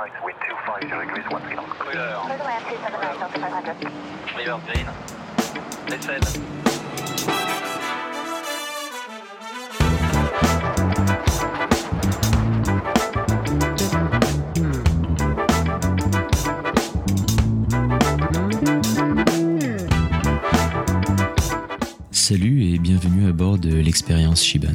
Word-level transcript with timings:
right, 0.00 0.12
wind 0.24 0.38
250 0.46 1.06
degrees, 1.06 1.24
one 1.30 1.42
knot. 1.54 1.68
Clear. 1.78 2.14
Clear 2.22 2.38
to 2.38 2.44
land 2.44 2.64
279 2.68 3.64
Delta 3.64 3.74
500. 3.74 3.92
Clear 4.34 4.58
green. 4.66 4.86
Descend. 5.88 6.24
Salut 22.10 22.62
et 22.62 22.78
bienvenue 22.78 23.28
à 23.28 23.32
bord 23.32 23.58
de 23.58 23.74
l'expérience 23.74 24.44
Shiban. 24.44 24.68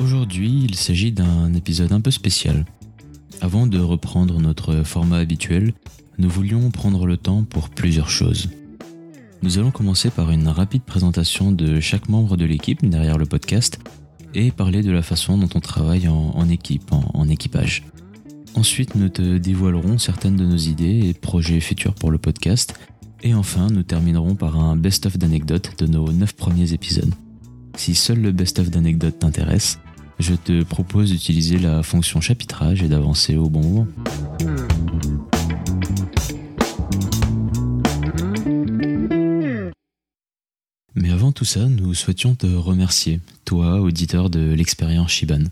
Aujourd'hui, 0.00 0.64
il 0.68 0.74
s'agit 0.74 1.12
d'un 1.12 1.54
épisode 1.54 1.92
un 1.92 2.00
peu 2.00 2.10
spécial. 2.10 2.64
Avant 3.46 3.68
de 3.68 3.78
reprendre 3.78 4.40
notre 4.40 4.82
format 4.82 5.18
habituel, 5.18 5.72
nous 6.18 6.28
voulions 6.28 6.68
prendre 6.72 7.06
le 7.06 7.16
temps 7.16 7.44
pour 7.44 7.68
plusieurs 7.70 8.10
choses. 8.10 8.48
Nous 9.40 9.58
allons 9.58 9.70
commencer 9.70 10.10
par 10.10 10.32
une 10.32 10.48
rapide 10.48 10.82
présentation 10.82 11.52
de 11.52 11.78
chaque 11.78 12.08
membre 12.08 12.36
de 12.36 12.44
l'équipe 12.44 12.84
derrière 12.84 13.18
le 13.18 13.24
podcast 13.24 13.78
et 14.34 14.50
parler 14.50 14.82
de 14.82 14.90
la 14.90 15.02
façon 15.02 15.38
dont 15.38 15.48
on 15.54 15.60
travaille 15.60 16.08
en, 16.08 16.48
équipe, 16.48 16.92
en, 16.92 17.08
en 17.14 17.28
équipage. 17.28 17.84
Ensuite, 18.56 18.96
nous 18.96 19.10
te 19.10 19.38
dévoilerons 19.38 19.98
certaines 19.98 20.34
de 20.34 20.44
nos 20.44 20.56
idées 20.56 21.02
et 21.04 21.14
projets 21.14 21.60
futurs 21.60 21.94
pour 21.94 22.10
le 22.10 22.18
podcast. 22.18 22.74
Et 23.22 23.32
enfin, 23.32 23.68
nous 23.68 23.84
terminerons 23.84 24.34
par 24.34 24.58
un 24.58 24.74
best-of 24.74 25.18
d'anecdotes 25.18 25.78
de 25.78 25.86
nos 25.86 26.10
9 26.10 26.34
premiers 26.34 26.72
épisodes. 26.72 27.14
Si 27.76 27.94
seul 27.94 28.22
le 28.22 28.32
best-of 28.32 28.70
d'anecdotes 28.70 29.20
t'intéresse, 29.20 29.78
je 30.18 30.34
te 30.34 30.62
propose 30.62 31.10
d'utiliser 31.10 31.58
la 31.58 31.82
fonction 31.82 32.20
chapitrage 32.20 32.82
et 32.82 32.88
d'avancer 32.88 33.36
au 33.36 33.48
bon 33.48 33.62
moment. 33.62 33.86
Mais 40.94 41.10
avant 41.10 41.32
tout 41.32 41.44
ça, 41.44 41.66
nous 41.66 41.94
souhaitions 41.94 42.34
te 42.34 42.46
remercier, 42.46 43.20
toi, 43.44 43.80
auditeur 43.80 44.30
de 44.30 44.52
l'expérience 44.52 45.10
Shiban. 45.10 45.44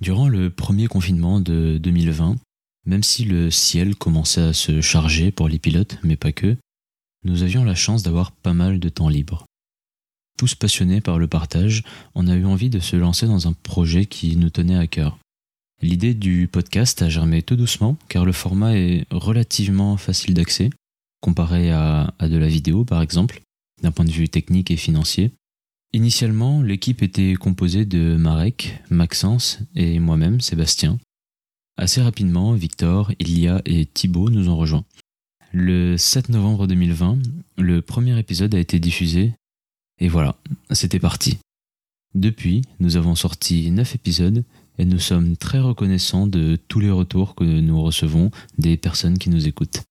Durant 0.00 0.28
le 0.28 0.50
premier 0.50 0.86
confinement 0.86 1.40
de 1.40 1.78
2020, 1.78 2.36
même 2.86 3.02
si 3.02 3.24
le 3.24 3.50
ciel 3.50 3.96
commençait 3.96 4.42
à 4.42 4.52
se 4.52 4.80
charger 4.80 5.30
pour 5.30 5.48
les 5.48 5.58
pilotes, 5.58 5.98
mais 6.04 6.16
pas 6.16 6.32
que, 6.32 6.56
nous 7.24 7.42
avions 7.42 7.64
la 7.64 7.74
chance 7.74 8.02
d'avoir 8.02 8.30
pas 8.32 8.54
mal 8.54 8.78
de 8.78 8.88
temps 8.88 9.08
libre. 9.08 9.47
Tous 10.38 10.54
passionnés 10.54 11.00
par 11.00 11.18
le 11.18 11.26
partage, 11.26 11.82
on 12.14 12.28
a 12.28 12.36
eu 12.36 12.44
envie 12.44 12.70
de 12.70 12.78
se 12.78 12.94
lancer 12.94 13.26
dans 13.26 13.48
un 13.48 13.52
projet 13.52 14.06
qui 14.06 14.36
nous 14.36 14.50
tenait 14.50 14.78
à 14.78 14.86
cœur. 14.86 15.18
L'idée 15.82 16.14
du 16.14 16.46
podcast 16.46 17.02
a 17.02 17.08
germé 17.08 17.42
tout 17.42 17.56
doucement 17.56 17.96
car 18.08 18.24
le 18.24 18.30
format 18.30 18.76
est 18.76 19.04
relativement 19.10 19.96
facile 19.96 20.34
d'accès, 20.34 20.70
comparé 21.20 21.72
à, 21.72 22.14
de 22.20 22.36
la 22.36 22.46
vidéo 22.46 22.84
par 22.84 23.02
exemple, 23.02 23.40
d'un 23.82 23.90
point 23.90 24.04
de 24.04 24.12
vue 24.12 24.28
technique 24.28 24.70
et 24.70 24.76
financier. 24.76 25.32
Initialement, 25.92 26.62
l'équipe 26.62 27.02
était 27.02 27.34
composée 27.34 27.84
de 27.84 28.14
Marek, 28.16 28.80
Maxence 28.90 29.58
et 29.74 29.98
moi-même, 29.98 30.40
Sébastien. 30.40 31.00
Assez 31.76 32.00
rapidement, 32.00 32.52
Victor, 32.52 33.10
Ilia 33.18 33.60
et 33.64 33.86
Thibaut 33.86 34.30
nous 34.30 34.48
ont 34.48 34.56
rejoints. 34.56 34.84
Le 35.50 35.96
7 35.96 36.28
novembre 36.28 36.68
2020, 36.68 37.18
le 37.56 37.82
premier 37.82 38.16
épisode 38.20 38.54
a 38.54 38.60
été 38.60 38.78
diffusé 38.78 39.32
et 40.00 40.08
voilà, 40.08 40.36
c'était 40.70 40.98
parti. 40.98 41.38
Depuis, 42.14 42.62
nous 42.80 42.96
avons 42.96 43.14
sorti 43.14 43.70
9 43.70 43.94
épisodes 43.94 44.44
et 44.78 44.84
nous 44.84 44.98
sommes 44.98 45.36
très 45.36 45.58
reconnaissants 45.58 46.26
de 46.26 46.56
tous 46.68 46.80
les 46.80 46.90
retours 46.90 47.34
que 47.34 47.44
nous 47.44 47.82
recevons 47.82 48.30
des 48.58 48.76
personnes 48.76 49.18
qui 49.18 49.30
nous 49.30 49.46
écoutent. 49.46 49.82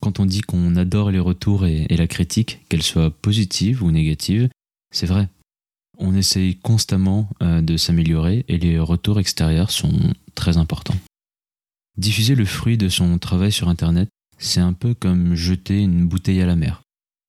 Quand 0.00 0.20
on 0.20 0.26
dit 0.26 0.40
qu'on 0.40 0.76
adore 0.76 1.10
les 1.10 1.18
retours 1.18 1.66
et, 1.66 1.86
la 1.88 2.06
critique, 2.06 2.60
qu'elle 2.68 2.82
soit 2.82 3.10
positive 3.10 3.82
ou 3.82 3.90
négative, 3.90 4.48
c'est 4.92 5.06
vrai. 5.06 5.28
On 5.98 6.14
essaye 6.14 6.56
constamment 6.56 7.28
euh, 7.42 7.60
de 7.60 7.76
s'améliorer 7.76 8.44
et 8.48 8.58
les 8.58 8.78
retours 8.78 9.18
extérieurs 9.18 9.72
sont 9.72 10.14
très 10.34 10.56
importants. 10.56 10.96
Diffuser 11.96 12.36
le 12.36 12.44
fruit 12.44 12.78
de 12.78 12.88
son 12.88 13.18
travail 13.18 13.50
sur 13.50 13.68
Internet, 13.68 14.08
c'est 14.38 14.60
un 14.60 14.72
peu 14.72 14.94
comme 14.94 15.34
jeter 15.34 15.80
une 15.80 16.06
bouteille 16.06 16.40
à 16.40 16.46
la 16.46 16.54
mer. 16.54 16.82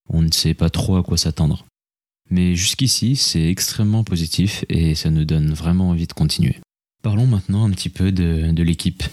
On 0.09 0.21
ne 0.21 0.31
sait 0.31 0.53
pas 0.53 0.69
trop 0.69 0.97
à 0.97 1.03
quoi 1.03 1.17
s'attendre. 1.17 1.65
Mais 2.29 2.55
jusqu'ici, 2.55 3.15
c'est 3.15 3.49
extrêmement 3.49 4.03
positif 4.03 4.63
et 4.69 4.95
ça 4.95 5.09
nous 5.09 5.25
donne 5.25 5.51
vraiment 5.53 5.89
envie 5.89 6.07
de 6.07 6.13
continuer. 6.13 6.59
Parlons 7.01 7.27
maintenant 7.27 7.65
un 7.65 7.71
petit 7.71 7.89
peu 7.89 8.11
de, 8.11 8.51
de 8.51 8.63
l'équipe. 8.63 9.03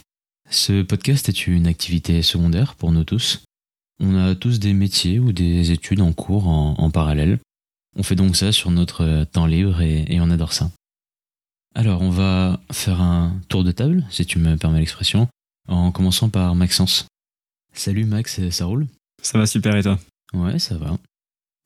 Ce 0.51 0.83
podcast 0.83 1.29
est 1.29 1.47
une 1.47 1.67
activité 1.67 2.21
secondaire 2.23 2.75
pour 2.75 2.93
nous 2.93 3.05
tous. 3.05 3.43
On 4.01 4.17
a 4.17 4.35
tous 4.35 4.59
des 4.59 4.75
métiers 4.75 5.19
ou 5.19 5.33
des 5.33 5.71
études 5.71 6.03
en 6.03 6.13
cours 6.13 6.49
en, 6.49 6.75
en 6.79 6.91
parallèle. 6.91 7.39
On 7.97 8.03
fait 8.03 8.17
donc 8.17 8.37
ça 8.37 8.53
sur 8.53 8.71
notre 8.71 9.25
temps 9.25 9.47
libre 9.47 9.81
et, 9.81 10.05
et 10.09 10.21
on 10.21 10.31
adore 10.31 10.53
ça. 10.53 10.71
Alors, 11.75 12.03
on 12.03 12.11
va 12.11 12.61
faire 12.71 13.01
un 13.01 13.41
tour 13.49 13.65
de 13.65 13.73
table, 13.73 14.05
si 14.11 14.27
tu 14.27 14.39
me 14.39 14.57
permets 14.57 14.81
l'expression, 14.81 15.29
en 15.69 15.93
commençant 15.93 16.29
par 16.29 16.55
Maxence. 16.55 17.07
Salut 17.73 18.05
Max, 18.05 18.49
ça 18.51 18.65
roule? 18.67 18.87
Ça 19.23 19.39
va 19.39 19.47
super 19.47 19.77
et 19.77 19.83
toi? 19.83 19.99
Ouais, 20.35 20.59
ça 20.59 20.77
va. 20.77 20.99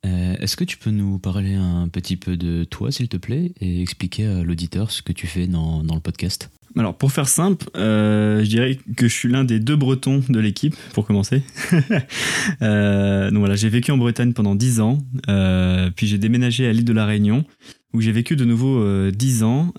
Euh, 0.06 0.34
Est-ce 0.38 0.56
que 0.56 0.64
tu 0.64 0.76
peux 0.76 0.90
nous 0.90 1.18
parler 1.18 1.54
un 1.54 1.88
petit 1.88 2.16
peu 2.16 2.36
de 2.36 2.64
toi, 2.64 2.90
s'il 2.90 3.08
te 3.08 3.16
plaît, 3.16 3.52
et 3.60 3.82
expliquer 3.82 4.26
à 4.26 4.42
l'auditeur 4.42 4.90
ce 4.90 5.02
que 5.02 5.12
tu 5.12 5.26
fais 5.26 5.46
dans, 5.46 5.82
dans 5.82 5.94
le 5.94 6.00
podcast? 6.00 6.50
Alors 6.78 6.96
pour 6.96 7.10
faire 7.10 7.28
simple, 7.28 7.66
euh, 7.76 8.44
je 8.44 8.48
dirais 8.48 8.78
que 8.96 9.08
je 9.08 9.12
suis 9.12 9.28
l'un 9.28 9.44
des 9.44 9.58
deux 9.58 9.74
Bretons 9.74 10.22
de 10.28 10.38
l'équipe, 10.38 10.76
pour 10.92 11.04
commencer. 11.04 11.42
euh, 12.62 13.30
donc 13.30 13.40
voilà, 13.40 13.56
j'ai 13.56 13.68
vécu 13.68 13.90
en 13.90 13.98
Bretagne 13.98 14.32
pendant 14.32 14.54
10 14.54 14.80
ans, 14.80 14.98
puis 15.96 16.06
j'ai 16.06 16.18
déménagé 16.18 16.68
à 16.68 16.72
l'île 16.72 16.84
de 16.84 16.92
la 16.92 17.06
Réunion, 17.06 17.44
où 17.92 18.00
j'ai 18.00 18.12
vécu 18.12 18.36
de 18.36 18.44
nouveau 18.44 18.78
euh, 18.82 19.10
10 19.10 19.42
ans, 19.42 19.72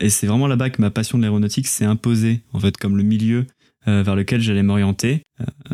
et 0.00 0.10
c'est 0.10 0.26
vraiment 0.26 0.46
là-bas 0.46 0.70
que 0.70 0.82
ma 0.82 0.90
passion 0.90 1.16
de 1.16 1.22
l'aéronautique 1.22 1.66
s'est 1.66 1.86
imposée, 1.86 2.40
en 2.52 2.60
fait, 2.60 2.76
comme 2.76 2.96
le 2.96 3.04
milieu 3.04 3.46
vers 3.86 4.16
lequel 4.16 4.42
j'allais 4.42 4.62
m'orienter. 4.62 5.22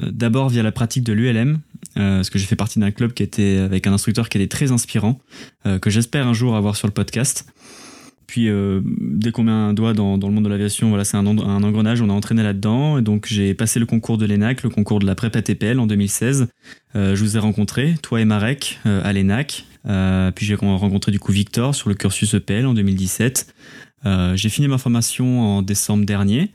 D'abord 0.01 0.49
via 0.49 0.62
la 0.62 0.71
pratique 0.71 1.03
de 1.03 1.12
l'ULM, 1.12 1.59
euh, 1.97 2.16
parce 2.16 2.31
que 2.31 2.38
j'ai 2.38 2.47
fait 2.47 2.56
partie 2.56 2.78
d'un 2.78 2.91
club 2.91 3.12
qui 3.12 3.22
était 3.22 3.59
avec 3.59 3.87
un 3.87 3.93
instructeur 3.93 4.28
qui 4.28 4.38
était 4.38 4.49
très 4.49 4.72
inspirant, 4.72 5.21
euh, 5.66 5.78
que 5.78 5.91
j'espère 5.91 6.27
un 6.27 6.32
jour 6.32 6.56
avoir 6.56 6.77
sur 6.77 6.87
le 6.87 6.93
podcast. 6.93 7.47
Puis 8.27 8.49
euh, 8.49 8.81
dès 8.84 9.31
qu'on 9.31 9.44
met 9.44 9.53
un 9.53 9.75
doigt 9.75 9.93
dans, 9.93 10.19
dans 10.19 10.28
le 10.28 10.34
monde 10.34 10.44
de 10.44 10.49
l'aviation, 10.49 10.88
voilà, 10.88 11.04
c'est 11.04 11.16
un, 11.16 11.27
un 11.27 11.62
engrenage, 11.62 12.00
on 12.00 12.09
a 12.09 12.12
entraîné 12.12 12.43
là-dedans. 12.43 12.99
Et 12.99 13.03
donc 13.03 13.27
j'ai 13.28 13.54
passé 13.54 13.78
le 13.78 13.87
concours 13.87 14.19
de 14.19 14.27
l'ENAC, 14.27 14.62
le 14.62 14.71
concours 14.71 14.99
de 14.99 15.06
la 15.06 15.15
prépa 15.15 15.43
TPL 15.43 15.78
en 15.78 15.87
2016. 15.87 16.49
Euh, 16.97 17.15
je 17.15 17.22
vous 17.22 17.37
ai 17.37 17.41
rencontré, 17.41 17.94
toi 18.03 18.21
et 18.21 18.25
Marek, 18.25 18.81
euh, 18.87 19.00
à 19.04 19.12
l'ENAC. 19.12 19.66
Euh, 19.87 20.31
puis 20.31 20.47
j'ai 20.47 20.54
rencontré 20.54 21.12
du 21.12 21.21
coup 21.21 21.33
Victor 21.33 21.75
sur 21.75 21.88
le 21.88 21.94
cursus 21.94 22.34
EPL 22.34 22.66
en 22.66 22.75
2017. 22.75 23.54
Euh, 24.06 24.37
j'ai 24.37 24.48
fini 24.48 24.69
ma 24.69 24.78
formation 24.78 25.41
en 25.41 25.62
décembre 25.62 26.04
dernier, 26.04 26.50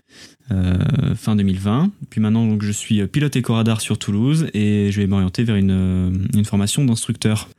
euh, 0.52 0.76
fin 1.16 1.36
2020. 1.36 1.92
Puis 2.10 2.22
maintenant, 2.22 2.58
je 2.60 2.72
suis 2.72 3.06
pilote 3.08 3.36
éco-radar 3.36 3.82
sur 3.82 3.98
Toulouse 3.98 4.48
et 4.54 4.92
je 4.92 5.02
vais 5.02 5.08
m'orienter 5.08 5.44
vers 5.44 5.56
une, 5.56 5.72
euh, 5.72 6.44
formation 6.44 6.86
d'instructeur. 6.86 7.50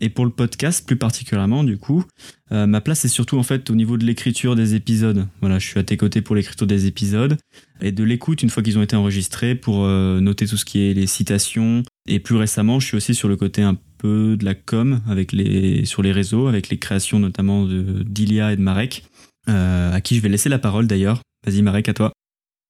Et 0.00 0.08
pour 0.08 0.24
le 0.24 0.30
podcast, 0.30 0.86
plus 0.86 0.94
particulièrement, 0.94 1.64
du 1.64 1.76
coup, 1.76 2.04
ma 2.52 2.80
place 2.80 3.04
est 3.04 3.08
surtout 3.08 3.38
en 3.38 3.42
fait 3.42 3.70
au 3.70 3.74
niveau 3.74 3.96
de 3.96 4.04
l'écriture 4.04 4.54
des 4.54 4.76
épisodes. 4.76 5.26
Voilà, 5.40 5.58
je 5.58 5.66
suis 5.66 5.80
à 5.80 5.82
tes 5.82 5.96
côtés 5.96 6.22
pour 6.22 6.36
l'écriture 6.36 6.68
des 6.68 6.86
épisodes 6.86 7.36
et 7.80 7.90
de 7.90 8.04
l'écoute 8.04 8.44
une 8.44 8.50
fois 8.50 8.62
qu'ils 8.62 8.78
ont 8.78 8.82
été 8.82 8.94
enregistrés 8.94 9.56
pour 9.56 9.84
noter 9.88 10.46
tout 10.46 10.56
ce 10.56 10.64
qui 10.64 10.82
est 10.88 10.94
les 10.94 11.08
citations. 11.08 11.82
Et 12.06 12.20
plus 12.20 12.36
récemment, 12.36 12.78
je 12.78 12.86
suis 12.86 12.96
aussi 12.96 13.16
sur 13.16 13.28
le 13.28 13.34
côté 13.34 13.62
un 13.62 13.76
de 14.06 14.44
la 14.44 14.54
com 14.54 15.00
avec 15.08 15.32
les 15.32 15.84
sur 15.84 16.02
les 16.02 16.12
réseaux, 16.12 16.48
avec 16.48 16.68
les 16.68 16.78
créations 16.78 17.18
notamment 17.18 17.66
d'Ilia 17.66 18.52
et 18.52 18.56
de 18.56 18.62
Marek, 18.62 19.04
euh, 19.48 19.92
à 19.92 20.00
qui 20.00 20.16
je 20.16 20.22
vais 20.22 20.28
laisser 20.28 20.48
la 20.48 20.58
parole 20.58 20.86
d'ailleurs. 20.86 21.20
Vas-y 21.46 21.62
Marek, 21.62 21.88
à 21.88 21.94
toi. 21.94 22.12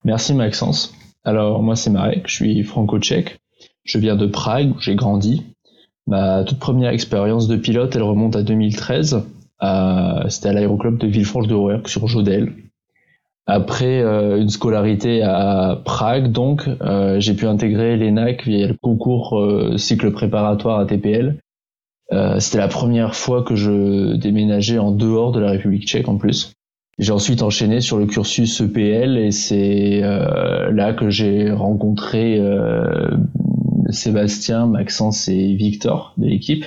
Merci 0.05 0.33
Maxence. 0.33 0.93
Alors 1.23 1.61
moi 1.63 1.75
c'est 1.75 1.89
Marek, 1.89 2.23
je 2.27 2.35
suis 2.35 2.63
franco-tchèque. 2.63 3.39
Je 3.83 3.97
viens 3.97 4.15
de 4.15 4.25
Prague 4.25 4.75
où 4.75 4.79
j'ai 4.79 4.95
grandi. 4.95 5.43
Ma 6.07 6.43
toute 6.43 6.59
première 6.59 6.91
expérience 6.91 7.47
de 7.47 7.55
pilote, 7.55 7.95
elle 7.95 8.03
remonte 8.03 8.35
à 8.35 8.43
2013. 8.43 9.23
Euh, 9.61 10.29
C'était 10.29 10.49
à 10.49 10.53
l'aéroclub 10.53 10.97
de 10.97 11.07
Villefranche-de-Rouergue 11.07 11.87
sur 11.87 12.07
Jodel. 12.07 12.53
Après 13.45 14.01
euh, 14.01 14.39
une 14.39 14.49
scolarité 14.49 15.21
à 15.21 15.81
Prague, 15.83 16.31
donc, 16.31 16.69
euh, 16.81 17.19
j'ai 17.19 17.33
pu 17.33 17.45
intégrer 17.45 17.97
l'ENAC 17.97 18.45
via 18.45 18.67
le 18.67 18.75
concours 18.81 19.37
euh, 19.37 19.77
cycle 19.77 20.11
préparatoire 20.11 20.79
à 20.79 20.85
TPL. 20.85 21.39
Euh, 22.13 22.39
C'était 22.39 22.59
la 22.59 22.67
première 22.69 23.15
fois 23.15 23.43
que 23.43 23.55
je 23.55 24.15
déménageais 24.15 24.77
en 24.77 24.91
dehors 24.91 25.31
de 25.31 25.39
la 25.39 25.51
République 25.51 25.87
tchèque 25.87 26.07
en 26.07 26.17
plus. 26.17 26.53
J'ai 26.99 27.11
ensuite 27.11 27.41
enchaîné 27.41 27.81
sur 27.81 27.97
le 27.97 28.05
cursus 28.05 28.61
EPL 28.61 29.17
et 29.17 29.31
c'est 29.31 30.01
euh, 30.03 30.71
là 30.71 30.93
que 30.93 31.09
j'ai 31.09 31.51
rencontré 31.51 32.37
euh, 32.37 33.09
Sébastien, 33.89 34.67
Maxence 34.67 35.27
et 35.27 35.55
Victor 35.55 36.13
de 36.17 36.27
l'équipe. 36.27 36.65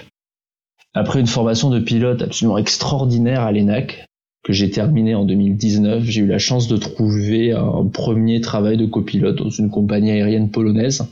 Après 0.95 1.21
une 1.21 1.27
formation 1.27 1.71
de 1.71 1.79
pilote 1.79 2.23
absolument 2.23 2.59
extraordinaire 2.59 3.43
à 3.43 3.53
l'ENAC, 3.53 4.06
que 4.47 4.53
j'ai 4.53 4.71
terminé 4.71 5.17
en 5.17 5.25
2019, 5.25 6.05
j'ai 6.05 6.21
eu 6.21 6.27
la 6.27 6.39
chance 6.39 6.69
de 6.69 6.77
trouver 6.77 7.51
un 7.51 7.85
premier 7.85 8.41
travail 8.41 8.77
de 8.77 8.87
copilote 8.87 9.35
dans 9.35 9.51
une 9.51 9.71
compagnie 9.71 10.13
aérienne 10.13 10.53
polonaise. 10.53 11.05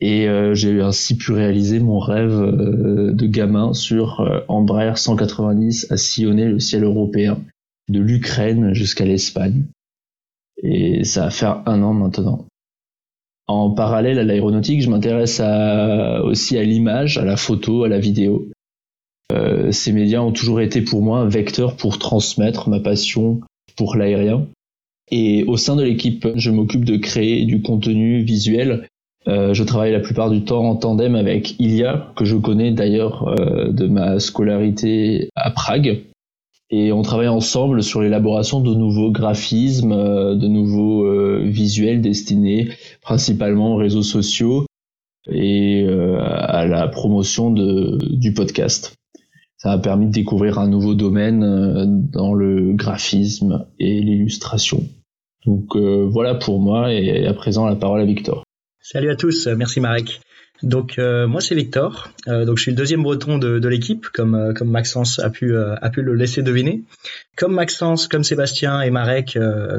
Et 0.00 0.26
euh, 0.26 0.54
j'ai 0.54 0.80
ainsi 0.80 1.18
pu 1.18 1.32
réaliser 1.32 1.80
mon 1.80 1.98
rêve 1.98 2.32
euh, 2.32 3.12
de 3.12 3.26
gamin 3.26 3.74
sur 3.74 4.20
euh, 4.20 4.40
Embraer 4.48 4.96
190 4.96 5.92
à 5.92 5.98
sillonner 5.98 6.46
le 6.46 6.58
ciel 6.60 6.84
européen, 6.84 7.40
de 7.90 8.00
l'Ukraine 8.00 8.72
jusqu'à 8.72 9.04
l'Espagne. 9.04 9.64
Et 10.62 11.04
ça 11.04 11.24
va 11.24 11.30
faire 11.30 11.62
un 11.66 11.82
an 11.82 11.92
maintenant. 11.92 12.46
En 13.48 13.68
parallèle 13.68 14.18
à 14.18 14.24
l'aéronautique, 14.24 14.80
je 14.80 14.88
m'intéresse 14.88 15.42
aussi 16.24 16.56
à 16.56 16.62
l'image, 16.62 17.18
à 17.18 17.24
la 17.26 17.36
photo, 17.36 17.84
à 17.84 17.88
la 17.88 17.98
vidéo. 17.98 18.48
Euh, 19.32 19.72
ces 19.72 19.92
médias 19.92 20.20
ont 20.20 20.32
toujours 20.32 20.60
été 20.60 20.82
pour 20.82 21.02
moi 21.02 21.20
un 21.20 21.28
vecteur 21.28 21.76
pour 21.76 21.98
transmettre 21.98 22.68
ma 22.68 22.80
passion 22.80 23.40
pour 23.76 23.96
l'aérien. 23.96 24.46
Et 25.10 25.44
au 25.44 25.56
sein 25.56 25.76
de 25.76 25.82
l'équipe, 25.82 26.28
je 26.34 26.50
m'occupe 26.50 26.84
de 26.84 26.96
créer 26.96 27.44
du 27.44 27.62
contenu 27.62 28.22
visuel. 28.22 28.88
Euh, 29.28 29.54
je 29.54 29.62
travaille 29.62 29.92
la 29.92 30.00
plupart 30.00 30.30
du 30.30 30.42
temps 30.42 30.64
en 30.64 30.76
tandem 30.76 31.14
avec 31.14 31.58
Ilia, 31.60 32.12
que 32.16 32.24
je 32.24 32.36
connais 32.36 32.72
d'ailleurs 32.72 33.28
euh, 33.28 33.70
de 33.70 33.86
ma 33.86 34.18
scolarité 34.18 35.28
à 35.36 35.50
Prague. 35.50 36.02
Et 36.70 36.90
on 36.92 37.02
travaille 37.02 37.28
ensemble 37.28 37.82
sur 37.82 38.00
l'élaboration 38.00 38.60
de 38.60 38.74
nouveaux 38.74 39.10
graphismes, 39.10 39.94
de 39.94 40.48
nouveaux 40.48 41.06
visuels 41.42 42.00
destinés 42.00 42.70
principalement 43.02 43.74
aux 43.74 43.76
réseaux 43.76 44.02
sociaux 44.02 44.64
et 45.30 45.86
à 45.86 46.64
la 46.64 46.88
promotion 46.88 47.50
de, 47.50 47.98
du 48.10 48.32
podcast 48.32 48.94
ça 49.62 49.70
a 49.70 49.78
permis 49.78 50.06
de 50.06 50.12
découvrir 50.12 50.58
un 50.58 50.66
nouveau 50.66 50.94
domaine 50.94 51.44
euh, 51.44 51.84
dans 51.86 52.34
le 52.34 52.72
graphisme 52.72 53.64
et 53.78 54.00
l'illustration. 54.00 54.88
Donc 55.46 55.76
euh, 55.76 56.04
voilà 56.10 56.34
pour 56.34 56.58
moi 56.58 56.92
et 56.92 57.26
à 57.26 57.32
présent 57.32 57.66
la 57.66 57.76
parole 57.76 58.00
à 58.00 58.04
Victor. 58.04 58.42
Salut 58.80 59.10
à 59.10 59.14
tous, 59.14 59.46
merci 59.46 59.78
Marek. 59.78 60.20
Donc 60.64 60.98
euh, 60.98 61.28
moi 61.28 61.40
c'est 61.40 61.54
Victor, 61.54 62.10
donc 62.26 62.56
je 62.56 62.62
suis 62.62 62.72
le 62.72 62.76
deuxième 62.76 63.04
breton 63.04 63.38
de, 63.38 63.68
l'équipe, 63.68 64.06
comme 64.12 64.52
comme 64.56 64.70
Maxence 64.70 65.18
a 65.20 65.30
pu 65.30 65.56
a 65.56 65.90
pu 65.90 66.02
le 66.02 66.14
laisser 66.14 66.42
deviner. 66.42 66.82
Comme 67.36 67.54
Maxence, 67.54 68.06
comme 68.06 68.22
Sébastien 68.22 68.80
et 68.80 68.90
Marek 68.90 69.32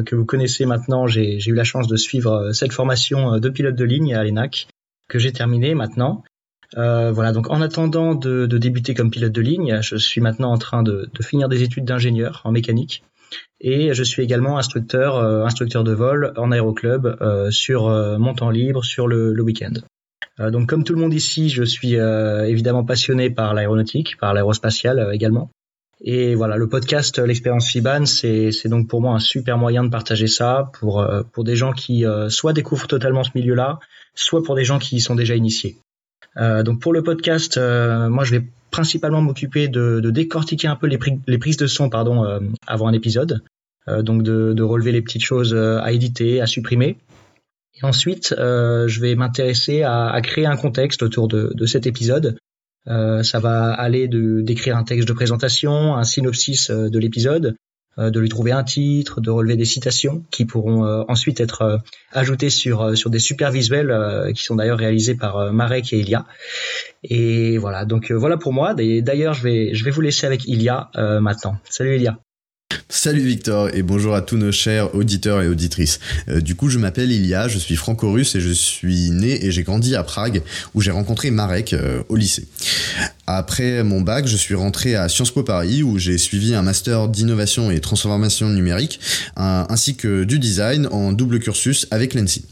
que 0.06 0.16
vous 0.16 0.26
connaissez 0.26 0.66
maintenant, 0.66 1.08
j'ai 1.08 1.40
eu 1.46 1.54
la 1.54 1.64
chance 1.64 1.88
de 1.88 1.96
suivre 1.96 2.52
cette 2.52 2.74
formation 2.74 3.40
de 3.40 3.50
pilote 3.50 3.76
de 3.76 3.86
ligne 3.86 4.14
à 4.14 4.24
l'ENAC 4.24 4.68
que 5.08 5.20
j'ai 5.20 5.32
terminée 5.32 5.74
maintenant. 5.74 6.24
Euh, 6.78 7.12
voilà, 7.12 7.32
donc 7.32 7.50
en 7.50 7.62
attendant 7.62 8.16
de, 8.16 8.46
débuter 8.46 8.94
comme 8.94 9.12
pilote 9.12 9.32
de 9.32 9.42
ligne, 9.42 9.80
je 9.82 9.96
suis 9.96 10.22
maintenant 10.22 10.52
en 10.52 10.58
train 10.58 10.84
de, 10.84 11.10
finir 11.22 11.50
des 11.50 11.64
études 11.64 11.86
d'ingénieur 11.86 12.42
en 12.46 12.52
mécanique 12.52 13.04
et 13.60 13.94
je 13.94 14.04
suis 14.04 14.24
également 14.24 14.58
instructeur, 14.58 15.18
euh, 15.18 15.44
instructeur 15.46 15.84
de 15.84 15.94
vol 15.94 16.34
en 16.38 16.52
aéroclub 16.52 17.18
euh, 17.22 17.50
sur 17.52 17.90
mon 18.20 18.34
temps 18.34 18.50
libre, 18.50 18.84
sur 18.84 19.08
le, 19.08 19.42
week-end. 19.42 19.74
donc 20.52 20.68
comme 20.70 20.84
tout 20.84 20.94
le 20.94 21.02
monde 21.02 21.14
ici, 21.14 21.50
je 21.50 21.64
suis 21.64 21.96
évidemment 21.96 22.84
passionné 22.84 23.30
par 23.30 23.54
l'aéronautique, 23.54 24.18
par 24.18 24.34
l'aérospatiale 24.34 25.10
également. 25.14 25.52
Et 26.06 26.36
voilà, 26.36 26.58
le 26.58 26.68
podcast 26.68 27.18
L'expérience 27.20 27.68
FIBAN, 27.68 28.06
c'est 28.06 28.68
donc 28.68 28.90
pour 28.90 29.02
moi 29.02 29.14
un 29.14 29.20
super 29.20 29.58
moyen 29.58 29.84
de 29.84 29.90
partager 29.90 30.28
ça 30.28 30.70
pour, 30.80 31.06
pour 31.32 31.44
des 31.44 31.56
gens 31.56 31.72
qui 31.72 32.04
soit 32.30 32.54
découvrent 32.54 32.88
totalement 32.88 33.24
ce 33.24 33.32
milieu-là, 33.36 33.80
soit 34.16 34.44
pour 34.44 34.56
des 34.56 34.66
gens 34.66 34.80
qui 34.80 34.98
y 34.98 35.02
sont 35.02 35.16
déjà 35.16 35.36
initiés. 35.36 35.78
Euh, 36.38 36.64
donc 36.64 36.80
pour 36.80 36.94
le 36.94 37.04
podcast, 37.04 37.58
euh, 37.58 38.10
moi 38.10 38.24
je 38.24 38.32
vais 38.36 38.44
principalement 38.72 39.22
m'occuper 39.22 39.68
de, 39.68 40.00
décortiquer 40.10 40.68
un 40.68 40.76
peu 40.76 40.88
les, 40.88 41.38
prises 41.38 41.58
de 41.58 41.68
son 41.68 41.90
pardon 41.90 42.26
euh, 42.26 42.40
avant 42.66 42.88
un 42.88 42.94
épisode, 42.94 43.44
donc 43.88 44.24
de, 44.24 44.64
relever 44.64 44.92
les 44.92 45.02
petites 45.02 45.24
choses 45.24 45.54
à 45.54 45.92
éditer, 45.92 46.42
à 46.42 46.48
supprimer. 46.48 46.98
Et 47.76 47.86
ensuite, 47.86 48.34
je 48.38 49.00
vais 49.00 49.16
m'intéresser 49.16 49.84
à, 49.84 50.20
créer 50.24 50.46
un 50.46 50.56
contexte 50.56 51.04
autour 51.04 51.28
de, 51.28 51.66
cet 51.66 51.86
épisode. 51.86 52.38
ça 52.88 53.40
va 53.40 53.74
aller 53.74 54.08
d'écrire 54.08 54.78
un 54.78 54.84
texte 54.84 55.08
de 55.08 55.14
présentation, 55.14 55.96
un 55.96 56.04
synopsis 56.04 56.72
de 56.72 56.98
l'épisode, 56.98 57.56
de 57.98 58.20
lui 58.20 58.30
trouver 58.30 58.52
un 58.52 58.64
titre, 58.64 59.22
de 59.22 59.30
relever 59.30 59.56
des 59.56 59.66
citations 59.66 60.24
qui 60.32 60.46
pourront 60.46 60.86
euh, 60.86 61.04
ensuite 61.08 61.40
être 61.40 61.62
euh, 61.62 61.78
ajoutées 62.12 62.50
sur 62.50 62.98
sur 62.98 63.10
des 63.10 63.20
super 63.20 63.52
visuels 63.52 63.94
qui 64.36 64.44
sont 64.44 64.56
d'ailleurs 64.56 64.78
réalisés 64.78 65.16
par 65.16 65.52
Marek 65.54 65.94
et 65.94 66.00
Ilia. 66.00 66.26
Et 67.04 67.58
voilà, 67.58 67.86
donc 67.86 68.12
voilà 68.12 68.38
pour 68.38 68.54
moi. 68.54 68.74
D'ailleurs, 68.74 69.34
je 69.34 69.44
vais 69.44 69.74
je 69.74 69.84
vais 69.84 69.92
vous 69.92 70.02
laisser 70.02 70.26
avec 70.26 70.46
Ilia 70.46 70.90
maintenant. 71.22 71.58
Salut 71.70 71.96
Ilia. 71.96 72.18
Salut 72.90 73.22
Victor 73.22 73.70
et 73.74 73.82
bonjour 73.82 74.14
à 74.14 74.22
tous 74.22 74.38
nos 74.38 74.52
chers 74.52 74.94
auditeurs 74.96 75.42
et 75.42 75.48
auditrices. 75.48 76.00
Euh, 76.30 76.42
du 76.42 76.56
coup, 76.56 76.70
je 76.70 76.78
m'appelle 76.78 77.12
Ilia, 77.12 77.48
je 77.48 77.58
suis 77.58 77.76
franco-russe 77.76 78.36
et 78.36 78.42
je 78.42 78.52
suis 78.52 79.10
né 79.10 79.46
et 79.46 79.52
j'ai 79.52 79.64
grandi 79.64 79.96
à 79.96 80.04
Prague 80.04 80.44
où 80.74 80.82
j'ai 80.82 80.92
rencontré 80.92 81.32
Marek 81.32 81.74
euh, 81.74 82.04
au 82.10 82.16
lycée. 82.16 82.48
Après 83.26 83.84
mon 83.84 84.02
bac, 84.02 84.28
je 84.28 84.36
suis 84.36 84.56
rentré 84.56 84.96
à 84.96 85.08
Sciences 85.08 85.32
Po 85.32 85.44
Paris 85.44 85.82
où 85.82 85.98
j'ai 85.98 86.18
suivi 86.18 86.56
un 86.56 86.62
master 86.62 87.08
d'innovation 87.08 87.72
et 87.72 87.80
transformation 87.80 88.50
numérique 88.50 89.00
ainsi 89.36 89.96
que 89.96 90.24
du 90.24 90.40
design 90.40 90.88
en 90.92 91.14
double 91.14 91.40
cursus 91.40 91.88
avec 91.92 92.14
l'ENSI. 92.14 92.46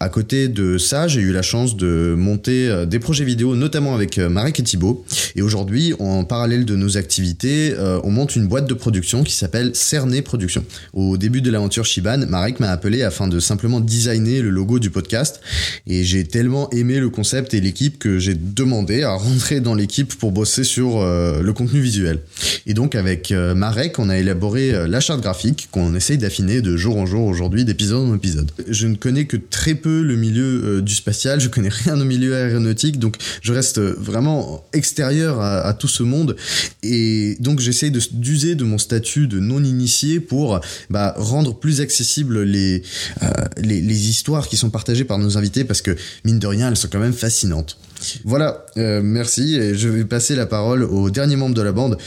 À 0.00 0.08
côté 0.08 0.48
de 0.48 0.78
ça, 0.78 1.08
j'ai 1.08 1.20
eu 1.20 1.32
la 1.32 1.42
chance 1.42 1.76
de 1.76 2.14
monter 2.16 2.68
euh, 2.68 2.86
des 2.86 2.98
projets 2.98 3.24
vidéo, 3.24 3.54
notamment 3.54 3.94
avec 3.94 4.18
euh, 4.18 4.28
Marek 4.28 4.58
et 4.58 4.62
Thibaut. 4.62 5.04
Et 5.36 5.42
aujourd'hui, 5.42 5.94
en 5.98 6.24
parallèle 6.24 6.64
de 6.64 6.74
nos 6.74 6.96
activités, 6.96 7.74
euh, 7.78 8.00
on 8.04 8.10
monte 8.10 8.34
une 8.34 8.46
boîte 8.46 8.66
de 8.66 8.74
production 8.74 9.22
qui 9.22 9.34
s'appelle 9.34 9.72
Cerné 9.74 10.22
Production. 10.22 10.64
Au 10.92 11.16
début 11.16 11.42
de 11.42 11.50
l'aventure 11.50 11.84
Shiban, 11.84 12.26
Marek 12.28 12.60
m'a 12.60 12.70
appelé 12.70 13.02
afin 13.02 13.28
de 13.28 13.38
simplement 13.40 13.80
designer 13.80 14.42
le 14.42 14.50
logo 14.50 14.78
du 14.78 14.90
podcast. 14.90 15.40
Et 15.86 16.04
j'ai 16.04 16.24
tellement 16.24 16.70
aimé 16.70 16.98
le 16.98 17.10
concept 17.10 17.54
et 17.54 17.60
l'équipe 17.60 17.98
que 17.98 18.18
j'ai 18.18 18.34
demandé 18.34 19.02
à 19.02 19.12
rentrer 19.12 19.60
dans 19.60 19.74
l'équipe 19.74 20.01
pour 20.04 20.32
bosser 20.32 20.64
sur 20.64 21.00
le 21.02 21.52
contenu 21.52 21.80
visuel. 21.80 22.20
Et 22.66 22.74
donc 22.74 22.94
avec 22.94 23.30
Marek, 23.32 23.98
on 23.98 24.08
a 24.08 24.18
élaboré 24.18 24.88
la 24.88 25.00
charte 25.00 25.20
graphique 25.20 25.68
qu'on 25.70 25.94
essaye 25.94 26.18
d'affiner 26.18 26.60
de 26.60 26.76
jour 26.76 26.96
en 26.96 27.06
jour 27.06 27.26
aujourd'hui, 27.26 27.64
d'épisode 27.64 28.08
en 28.08 28.14
épisode. 28.14 28.50
Je 28.68 28.86
ne 28.86 28.94
connais 28.94 29.26
que 29.26 29.36
très 29.36 29.74
peu 29.74 30.02
le 30.02 30.16
milieu 30.16 30.62
euh, 30.64 30.82
du 30.82 30.94
spatial, 30.94 31.40
je 31.40 31.48
connais 31.48 31.68
rien 31.68 32.00
au 32.00 32.04
milieu 32.04 32.34
aéronautique, 32.34 32.98
donc 32.98 33.16
je 33.40 33.52
reste 33.52 33.78
vraiment 33.78 34.64
extérieur 34.72 35.40
à, 35.40 35.72
tout 35.74 35.88
ce 35.88 36.02
monde. 36.02 36.36
Et 36.82 37.36
donc 37.40 37.60
j'essaye 37.60 37.90
d'user 37.90 38.54
de, 38.54 38.64
mon 38.64 38.78
statut 38.78 39.26
de 39.26 39.40
non-initié 39.40 40.20
pour 40.20 40.60
bah, 40.90 41.14
rendre 41.16 41.58
plus 41.58 41.80
accessibles 41.80 42.42
les, 42.42 42.82
euh, 43.22 43.26
les, 43.56 43.80
les, 43.80 44.08
histoires 44.08 44.48
qui 44.48 44.56
sont 44.56 44.70
partagées 44.70 45.04
par 45.04 45.18
nos 45.18 45.38
invités, 45.38 45.64
parce 45.64 45.82
que 45.82 45.96
mine 46.24 46.38
de 46.38 46.46
rien, 46.46 46.68
elles 46.68 46.76
sont 46.76 46.88
quand 46.90 46.98
même 46.98 47.12
fascinantes. 47.12 47.78
Voilà, 48.24 48.64
euh, 48.76 49.00
merci, 49.02 49.56
et 49.56 49.74
je 49.74 49.88
vais 49.88 50.04
passer 50.04 50.34
la 50.34 50.46
parole 50.46 50.82
au 50.82 51.10
dernier 51.10 51.36
membre 51.36 51.54
de 51.54 51.62
la 51.62 51.72
bande. 51.72 51.98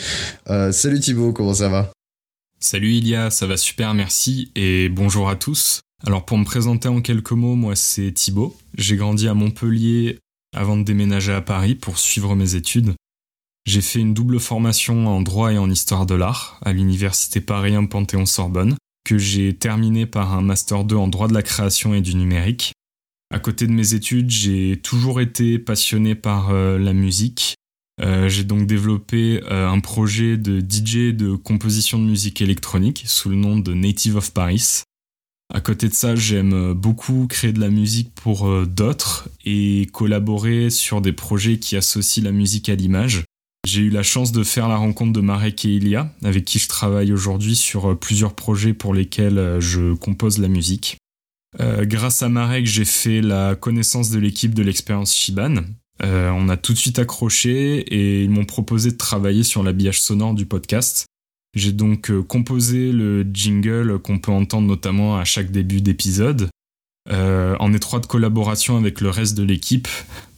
salut 0.72 1.00
Thibaut, 1.00 1.34
comment 1.34 1.54
ça 1.54 1.70
va? 1.70 1.92
Salut 2.60 2.94
Ilia, 2.94 3.30
ça 3.30 3.46
va 3.46 3.58
super, 3.58 3.94
merci, 3.94 4.52
et 4.56 4.90
bonjour 4.90 5.30
à 5.30 5.36
tous. 5.36 5.82
Alors 6.06 6.26
pour 6.26 6.38
me 6.38 6.46
présenter 6.46 6.88
en 6.88 7.02
quelques 7.02 7.32
mots, 7.32 7.56
moi 7.56 7.76
c'est 7.76 8.12
Thibaut. 8.12 8.56
J'ai 8.78 8.96
grandi 8.96 9.28
à 9.28 9.34
Montpellier 9.34 10.20
avant 10.56 10.78
de 10.78 10.84
déménager 10.84 11.34
à 11.34 11.42
Paris 11.42 11.76
pour 11.76 11.98
suivre 11.98 12.36
mes 12.36 12.56
études. 12.56 12.94
J'ai 13.66 13.82
fait 13.82 14.00
une 14.00 14.14
double 14.14 14.40
formation 14.40 15.08
en 15.08 15.22
droit 15.22 15.52
et 15.52 15.58
en 15.58 15.70
histoire 15.70 16.06
de 16.06 16.14
l'art 16.14 16.60
à 16.64 16.74
l'université 16.74 17.42
Paris 17.42 17.74
Panthéon-Sorbonne, 17.88 18.76
que 19.04 19.18
j'ai 19.18 19.56
terminé 19.56 20.06
par 20.06 20.34
un 20.34 20.42
master 20.42 20.84
2 20.84 20.96
en 20.96 21.08
droit 21.08 21.28
de 21.28 21.34
la 21.34 21.42
création 21.42 21.96
et 21.96 22.02
du 22.02 22.16
numérique. 22.16 22.74
À 23.36 23.40
côté 23.40 23.68
de 23.68 23.74
mes 23.74 23.94
études, 23.94 24.30
j'ai 24.30 24.80
toujours 24.82 25.20
été 25.20 25.60
passionné 25.60 26.16
par 26.16 26.52
euh, 26.52 26.78
la 26.78 26.94
musique. 26.94 27.56
Euh, 28.02 28.30
j'ai 28.30 28.46
donc 28.46 28.66
développé 28.66 29.42
euh, 29.52 29.68
un 29.68 29.82
projet 29.82 30.38
de 30.38 30.62
DJ 30.62 31.14
de 31.14 31.36
composition 31.36 32.00
de 32.00 32.06
musique 32.06 32.42
électronique 32.42 33.04
sous 33.06 33.28
le 33.28 33.36
nom 33.36 33.60
de 33.60 33.74
Native 33.74 34.16
of 34.16 34.32
Paris, 34.32 34.84
à 35.54 35.60
côté 35.60 35.90
de 35.90 35.94
ça, 35.94 36.16
j'aime 36.16 36.72
beaucoup 36.72 37.28
créer 37.28 37.52
de 37.52 37.60
la 37.60 37.70
musique 37.70 38.16
pour 38.16 38.50
d'autres 38.66 39.28
et 39.44 39.90
collaborer 39.92 40.70
sur 40.70 41.02
des 41.02 41.14
projets 41.14 41.60
qui 41.60 41.76
associent 41.76 42.24
la 42.24 42.32
musique 42.32 42.70
à 42.70 42.76
l'image. 42.76 43.26
J'ai 43.68 43.82
eu 43.82 43.90
la 43.90 44.02
chance 44.02 44.32
de 44.32 44.44
faire 44.44 44.70
la 44.70 44.78
rencontre 44.78 45.12
de 45.12 45.22
Marek 45.22 45.66
et 45.66 45.76
Ilia, 45.76 46.12
avec 46.24 46.46
qui 46.46 46.58
je 46.58 46.70
travaille 46.70 47.12
aujourd'hui 47.12 47.56
sur 47.56 48.00
plusieurs 48.00 48.34
projets 48.34 48.74
pour 48.74 48.94
lesquels 48.94 49.58
je 49.60 49.94
compose 49.94 50.40
la 50.40 50.48
musique. 50.48 50.98
Grâce 51.60 52.22
à 52.22 52.30
Marek, 52.30 52.66
j'ai 52.66 52.86
fait 52.86 53.22
la 53.22 53.56
connaissance 53.56 54.10
de 54.10 54.20
l'équipe 54.20 54.54
de 54.54 54.64
l'expérience 54.64 55.14
Shiban. 55.14 55.56
on 56.02 56.50
a 56.50 56.58
tout 56.58 56.74
de 56.74 56.78
suite 56.78 57.00
accroché 57.00 57.80
et 57.80 58.24
ils 58.24 58.30
m'ont 58.30 58.46
proposé 58.46 58.92
de 58.92 58.98
travailler 58.98 59.44
sur 59.44 59.64
l'habillage 59.64 60.02
sonore 60.02 60.34
du 60.34 60.46
podcast. 60.46 61.06
J'ai 61.56 61.72
donc 61.72 62.12
euh, 62.12 62.22
composé 62.22 62.92
le 62.92 63.26
jingle 63.34 64.00
qu'on 64.00 64.20
peut 64.20 64.32
entendre 64.32 64.68
notamment 64.68 65.18
à 65.18 65.24
chaque 65.24 65.52
début 65.52 65.80
d'épisode, 65.80 66.50
euh, 67.12 67.56
en 67.60 67.72
étroite 67.72 68.08
collaboration 68.08 68.78
avec 68.78 69.00
le 69.00 69.10
reste 69.10 69.38
de 69.38 69.44
l'équipe 69.44 69.88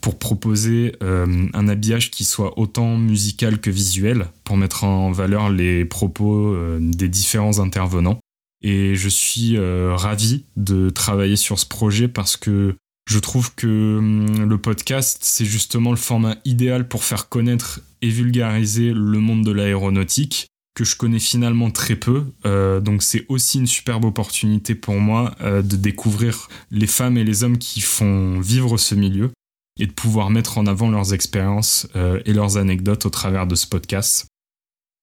pour 0.02 0.20
proposer 0.20 0.96
euh, 1.02 1.48
un 1.54 1.68
habillage 1.70 2.12
qui 2.12 2.26
soit 2.26 2.60
autant 2.60 2.98
musical 2.98 3.60
que 3.60 3.70
visuel, 3.70 4.28
pour 4.44 4.58
mettre 4.58 4.84
en 4.84 5.12
valeur 5.12 5.50
les 5.50 5.86
propos 5.86 6.54
euh, 6.54 6.78
des 6.82 7.08
différents 7.08 7.60
intervenants. 7.60 8.20
Et 8.62 8.96
je 8.96 9.10
suis 9.10 9.58
euh, 9.58 9.96
ravi 9.96 10.46
de 10.56 10.90
travailler 10.90 11.36
sur 11.36 11.60
ce 11.60 11.66
projet 11.66 12.08
parce 12.08 12.38
que 12.38 12.76
je 13.10 13.20
trouve 13.20 13.54
que 13.56 13.98
hum, 13.98 14.50
le 14.50 14.58
podcast, 14.58 15.20
c'est 15.22 15.46
justement 15.46 15.92
le 15.92 15.98
format 15.98 16.38
idéal 16.46 16.88
pour 16.88 17.04
faire 17.04 17.30
connaître 17.30 17.82
et 18.02 18.10
vulgariser 18.10 18.94
le 18.94 19.20
monde 19.20 19.46
de 19.46 19.52
l'aéronautique 19.52 20.48
que 20.76 20.84
je 20.84 20.96
connais 20.96 21.20
finalement 21.20 21.72
très 21.72 21.96
peu. 21.96 22.26
Euh, 22.46 22.80
donc 22.80 23.02
c'est 23.02 23.26
aussi 23.30 23.60
une 23.60 23.68
superbe 23.68 24.06
opportunité 24.06 24.76
pour 24.76 24.96
moi 24.96 25.34
euh, 25.42 25.62
de 25.62 25.76
découvrir 25.76 26.50
les 26.70 26.88
femmes 26.88 27.18
et 27.18 27.24
les 27.24 27.44
hommes 27.44 27.58
qui 27.58 27.82
font 27.82 28.40
vivre 28.40 28.78
ce 28.78 28.94
milieu 28.94 29.32
et 29.80 29.88
de 29.88 29.92
pouvoir 29.92 30.30
mettre 30.30 30.58
en 30.58 30.66
avant 30.66 30.90
leurs 30.90 31.14
expériences 31.14 31.88
et 32.26 32.34
leurs 32.34 32.58
anecdotes 32.58 33.06
au 33.06 33.12
travers 33.12 33.46
de 33.46 33.54
ce 33.54 33.68
podcast. 33.68 34.28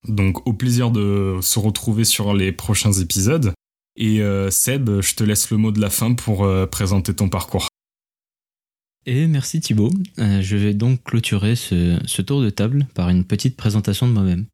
Donc 0.07 0.47
au 0.47 0.53
plaisir 0.53 0.91
de 0.91 1.39
se 1.41 1.59
retrouver 1.59 2.03
sur 2.03 2.33
les 2.33 2.51
prochains 2.51 2.93
épisodes. 2.93 3.53
Et 3.97 4.21
Seb, 4.49 5.01
je 5.01 5.15
te 5.15 5.23
laisse 5.23 5.49
le 5.51 5.57
mot 5.57 5.71
de 5.71 5.79
la 5.79 5.89
fin 5.89 6.13
pour 6.13 6.45
présenter 6.69 7.13
ton 7.13 7.29
parcours. 7.29 7.69
Et 9.05 9.27
merci 9.27 9.61
Thibaut. 9.61 9.91
je 10.17 10.57
vais 10.57 10.73
donc 10.73 11.01
clôturer 11.03 11.55
ce, 11.55 11.97
ce 12.05 12.21
tour 12.21 12.41
de 12.41 12.49
table 12.49 12.87
par 12.93 13.09
une 13.09 13.23
petite 13.23 13.55
présentation 13.55 14.05
de 14.07 14.11
moi-même. 14.11 14.47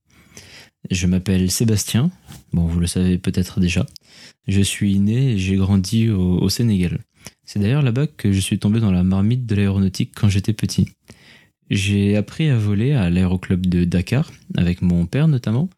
Je 0.89 1.05
m'appelle 1.05 1.51
Sébastien, 1.51 2.09
bon 2.53 2.65
vous 2.65 2.79
le 2.79 2.87
savez 2.87 3.17
peut-être 3.17 3.59
déjà. 3.59 3.85
Je 4.47 4.61
suis 4.61 4.97
né 4.99 5.33
et 5.33 5.37
j'ai 5.37 5.55
grandi 5.55 6.09
au, 6.09 6.49
Sénégal. 6.49 6.99
C'est 7.45 7.59
d'ailleurs 7.59 7.83
là-bas 7.83 8.07
que 8.07 8.31
je 8.31 8.39
suis 8.39 8.57
tombé 8.57 8.79
dans 8.79 8.91
la 8.91 9.03
marmite 9.03 9.45
de 9.45 9.55
l'aéronautique 9.55 10.13
quand 10.15 10.29
j'étais 10.29 10.53
petit. 10.53 10.89
J'ai 11.71 12.17
appris 12.17 12.49
à 12.49 12.57
voler 12.57 12.91
à 12.91 13.09
l'aéroclub 13.09 13.65
de 13.65 13.85
Dakar, 13.85 14.29
avec 14.57 14.81
mon 14.81 15.05
père 15.05 15.29
notamment. 15.29 15.69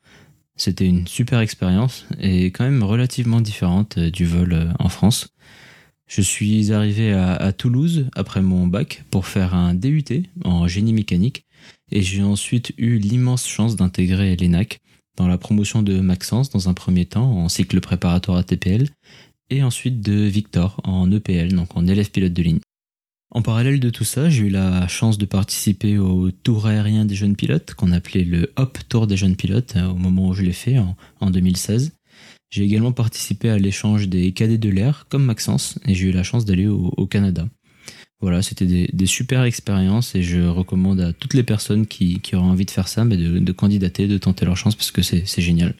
C'était 0.55 0.88
une 0.88 1.05
super 1.05 1.39
expérience 1.39 2.07
et 2.19 2.45
quand 2.45 2.63
même 2.63 2.81
relativement 2.81 3.41
différente 3.41 4.00
euh, 4.00 4.09
du 4.09 4.25
vol 4.25 4.53
euh, 4.53 4.65
en 4.79 4.89
France. 4.89 5.35
Je 6.07 6.23
suis 6.23 6.73
arrivé 6.73 7.13
à, 7.13 7.35
à 7.35 7.53
Toulouse 7.53 8.07
après 8.15 8.41
mon 8.41 8.65
bac 8.65 9.03
pour 9.12 9.27
faire 9.27 9.53
un 9.53 9.75
DUT 9.75 10.03
en 10.43 10.67
génie 10.67 10.93
mécanique 10.93 11.45
et 11.91 12.01
j'ai 12.01 12.23
ensuite 12.23 12.73
eu 12.79 12.97
l'immense 12.97 13.47
chance 13.47 13.75
d'intégrer 13.75 14.35
l'ENAC 14.35 14.79
dans 15.15 15.27
la 15.27 15.38
promotion 15.38 15.83
de 15.83 16.00
Maxence 16.00 16.50
dans 16.50 16.69
un 16.69 16.73
premier 16.73 17.05
temps 17.05 17.38
en 17.38 17.50
cycle 17.50 17.79
préparatoire 17.81 18.39
à 18.39 18.43
TPL 18.43 18.89
et 19.51 19.62
ensuite 19.62 20.01
de 20.01 20.23
Victor 20.23 20.81
en 20.85 21.12
EPL, 21.12 21.53
donc 21.53 21.77
en 21.77 21.85
élève 21.85 22.09
pilote 22.09 22.33
de 22.33 22.41
ligne. 22.41 22.59
En 23.34 23.42
parallèle 23.42 23.80
de 23.80 23.90
tout 23.90 24.04
ça, 24.04 24.30
j'ai 24.30 24.44
eu 24.44 24.50
la 24.50 24.88
chance 24.88 25.18
de 25.18 25.25
participer 25.25 25.98
au 25.98 26.32
tour 26.32 26.68
aérien 26.68 27.04
des 27.04 27.16
jeunes 27.16 27.36
pilotes, 27.36 27.74
qu'on 27.74 27.92
appelait 27.92 28.24
le 28.24 28.54
Hop 28.56 28.78
Tour 28.88 29.08
des 29.08 29.18
jeunes 29.18 29.36
pilotes, 29.36 29.74
euh, 29.75 29.88
au 29.88 29.96
moment 29.96 30.30
où 30.30 30.34
je 30.34 30.44
l'ai 30.44 30.54
fait, 30.54 30.78
en, 31.20 31.30
2016. 31.30 31.94
J'ai 32.52 32.63
également 32.63 32.92
participé 32.92 33.50
à 33.50 33.58
l'échange 33.58 34.08
des 34.08 34.32
cadets 34.32 34.60
de 34.60 34.70
l'air, 34.70 35.08
comme 35.10 35.25
Maxence, 35.25 35.80
et 35.88 35.96
j'ai 35.96 36.10
eu 36.10 36.12
la 36.12 36.22
chance 36.24 36.46
d'aller 36.46 36.68
au 36.68 37.08
Canada. 37.08 37.48
Voilà, 38.24 38.42
c'était 38.42 38.88
des, 38.90 39.06
super 39.06 39.44
expériences 39.44 40.16
et 40.16 40.24
je 40.24 40.40
recommande 40.40 41.02
à 41.02 41.12
toutes 41.12 41.34
les 41.34 41.44
personnes 41.44 41.86
qui, 41.86 42.22
qui 42.22 42.38
auraient 42.38 42.46
envie 42.46 42.63
de 42.63 42.72
faire 42.72 42.88
ça, 42.88 43.04
mais 43.04 43.18
de, 43.18 43.52
candidater, 43.52 44.08
de 44.08 44.18
tenter 44.18 44.46
leur 44.46 44.56
chance 44.56 44.75
parce 44.75 44.92
que 44.92 45.02
c'est 45.02 45.42
génial. 45.42 45.75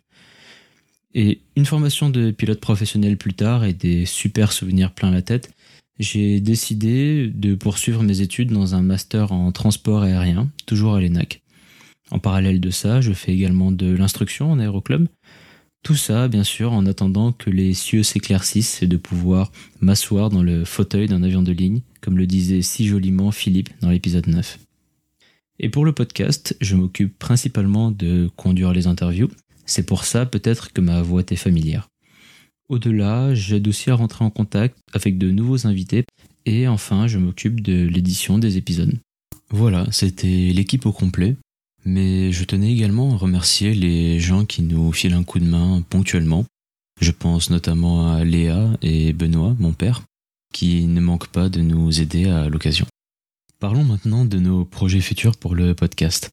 Et 1.14 1.40
une 1.56 1.66
formation 1.66 2.10
de 2.10 2.32
pilote 2.32 2.60
professionnel 2.60 3.16
plus 3.16 3.34
tard 3.34 3.64
et 3.64 3.72
des 3.72 4.06
super 4.06 4.52
souvenirs 4.52 4.92
plein 4.92 5.10
la 5.10 5.22
tête, 5.22 5.54
j'ai 6.00 6.40
décidé 6.40 7.32
de 7.34 7.56
poursuivre 7.56 8.04
mes 8.04 8.22
études 8.22 8.52
dans 8.52 8.76
un 8.76 8.82
master 8.82 9.32
en 9.32 9.52
transport 9.52 10.04
aérien, 10.04 10.52
toujours 10.66 10.96
à 10.96 11.02
l'ENAC. 11.02 11.42
En 12.12 12.20
parallèle 12.20 12.60
de 12.60 12.70
ça, 12.70 13.02
je 13.02 13.14
fais 13.14 13.34
également 13.34 13.72
de 13.72 13.94
l'instruction 13.94 14.52
en 14.52 14.60
aéroclub. 14.60 15.08
Tout 15.84 15.96
ça, 15.96 16.28
bien 16.28 16.44
sûr, 16.44 16.72
en 16.72 16.86
attendant 16.86 17.32
que 17.32 17.50
les 17.50 17.74
cieux 17.74 18.04
s'éclaircissent 18.04 18.82
et 18.82 18.88
de 18.88 18.98
pouvoir 18.98 19.52
m'asseoir 19.82 20.30
dans 20.30 20.44
le 20.44 20.64
fauteuil 20.64 21.08
d'un 21.08 21.24
avion 21.24 21.42
de 21.42 21.52
ligne 21.52 21.82
comme 22.04 22.18
le 22.18 22.28
disait 22.28 22.62
si 22.62 22.86
joliment 22.88 23.32
Philippe 23.32 23.70
dans 23.82 23.90
l'épisode 23.90 24.28
9. 24.28 24.60
Et 25.60 25.70
pour 25.70 25.86
le 25.86 25.94
podcast, 25.94 26.56
je 26.60 26.76
m'occupe 26.76 27.18
principalement 27.18 27.92
de 27.92 28.30
conduire 28.36 28.74
les 28.74 28.88
interviews. 28.88 29.30
C'est 29.66 29.86
pour 29.86 30.04
ça 30.04 30.26
peut-être 30.26 30.74
que 30.74 30.82
ma 30.82 31.02
voix 31.02 31.24
est 31.30 31.36
familière. 31.36 31.88
Au-delà, 32.70 33.34
j'aide 33.34 33.68
aussi 33.68 33.90
à 33.90 33.96
rentrer 33.96 34.24
en 34.24 34.30
contact 34.30 34.78
avec 34.94 35.18
de 35.18 35.32
nouveaux 35.32 35.68
invités 35.68 36.06
et 36.46 36.68
enfin, 36.68 37.08
je 37.08 37.18
m'occupe 37.18 37.62
de 37.62 37.86
l'édition 37.88 38.38
des 38.38 38.58
épisodes. 38.58 38.98
Voilà, 39.50 39.88
c'était 39.92 40.52
l'équipe 40.54 40.86
au 40.86 40.92
complet. 40.92 41.36
Mais 41.86 42.32
je 42.32 42.46
tenais 42.46 42.72
également 42.72 43.14
à 43.14 43.18
remercier 43.18 43.74
les 43.74 44.20
gens 44.20 44.46
qui 44.46 44.62
nous 44.62 44.92
filent 44.94 45.14
un 45.14 45.24
coup 45.24 45.40
de 45.40 45.46
main 45.46 45.84
ponctuellement. 45.90 46.46
Je 47.02 47.12
pense 47.12 47.50
notamment 47.50 48.14
à 48.14 48.24
Léa 48.24 48.78
et 48.82 49.12
Benoît, 49.12 49.56
mon 49.60 49.74
père, 49.74 50.04
qui 50.54 50.86
ne 50.86 51.02
manque 51.02 51.28
pas 51.28 51.50
de 51.50 51.60
nous 51.60 52.00
aider 52.00 52.30
à 52.30 52.48
l'occasion. 52.48 52.86
Parlons 53.60 53.84
maintenant 53.84 54.24
de 54.24 54.40
nos 54.40 54.64
projets 54.64 55.02
futurs 55.02 55.36
pour 55.36 55.56
le 55.56 55.76
podcast. 55.76 56.30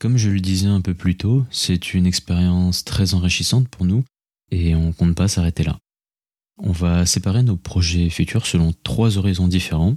Comme 0.00 0.16
je 0.16 0.30
le 0.30 0.40
disais 0.40 0.66
un 0.66 0.80
peu 0.80 0.94
plus 0.94 1.16
tôt, 1.16 1.44
c'est 1.50 1.94
une 1.94 2.06
expérience 2.06 2.84
très 2.84 3.14
enrichissante 3.14 3.68
pour 3.68 3.84
nous 3.84 4.02
et 4.52 4.74
on 4.74 4.92
compte 4.92 5.16
pas 5.16 5.28
s'arrêter 5.28 5.64
là. 5.64 5.78
On 6.58 6.70
va 6.70 7.06
séparer 7.06 7.42
nos 7.42 7.56
projets 7.56 8.10
futurs 8.10 8.46
selon 8.46 8.72
trois 8.84 9.16
horizons 9.18 9.48
différents. 9.48 9.96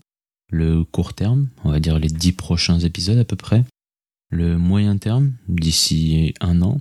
Le 0.50 0.84
court 0.84 1.14
terme, 1.14 1.50
on 1.64 1.72
va 1.72 1.80
dire 1.80 2.00
les 2.00 2.08
dix 2.08 2.32
prochains 2.32 2.80
épisodes 2.80 3.18
à 3.18 3.26
peu 3.26 3.36
près. 3.36 3.64
Le 4.30 4.58
moyen 4.58 4.98
terme, 4.98 5.34
d'ici 5.48 6.34
un 6.40 6.62
an. 6.62 6.80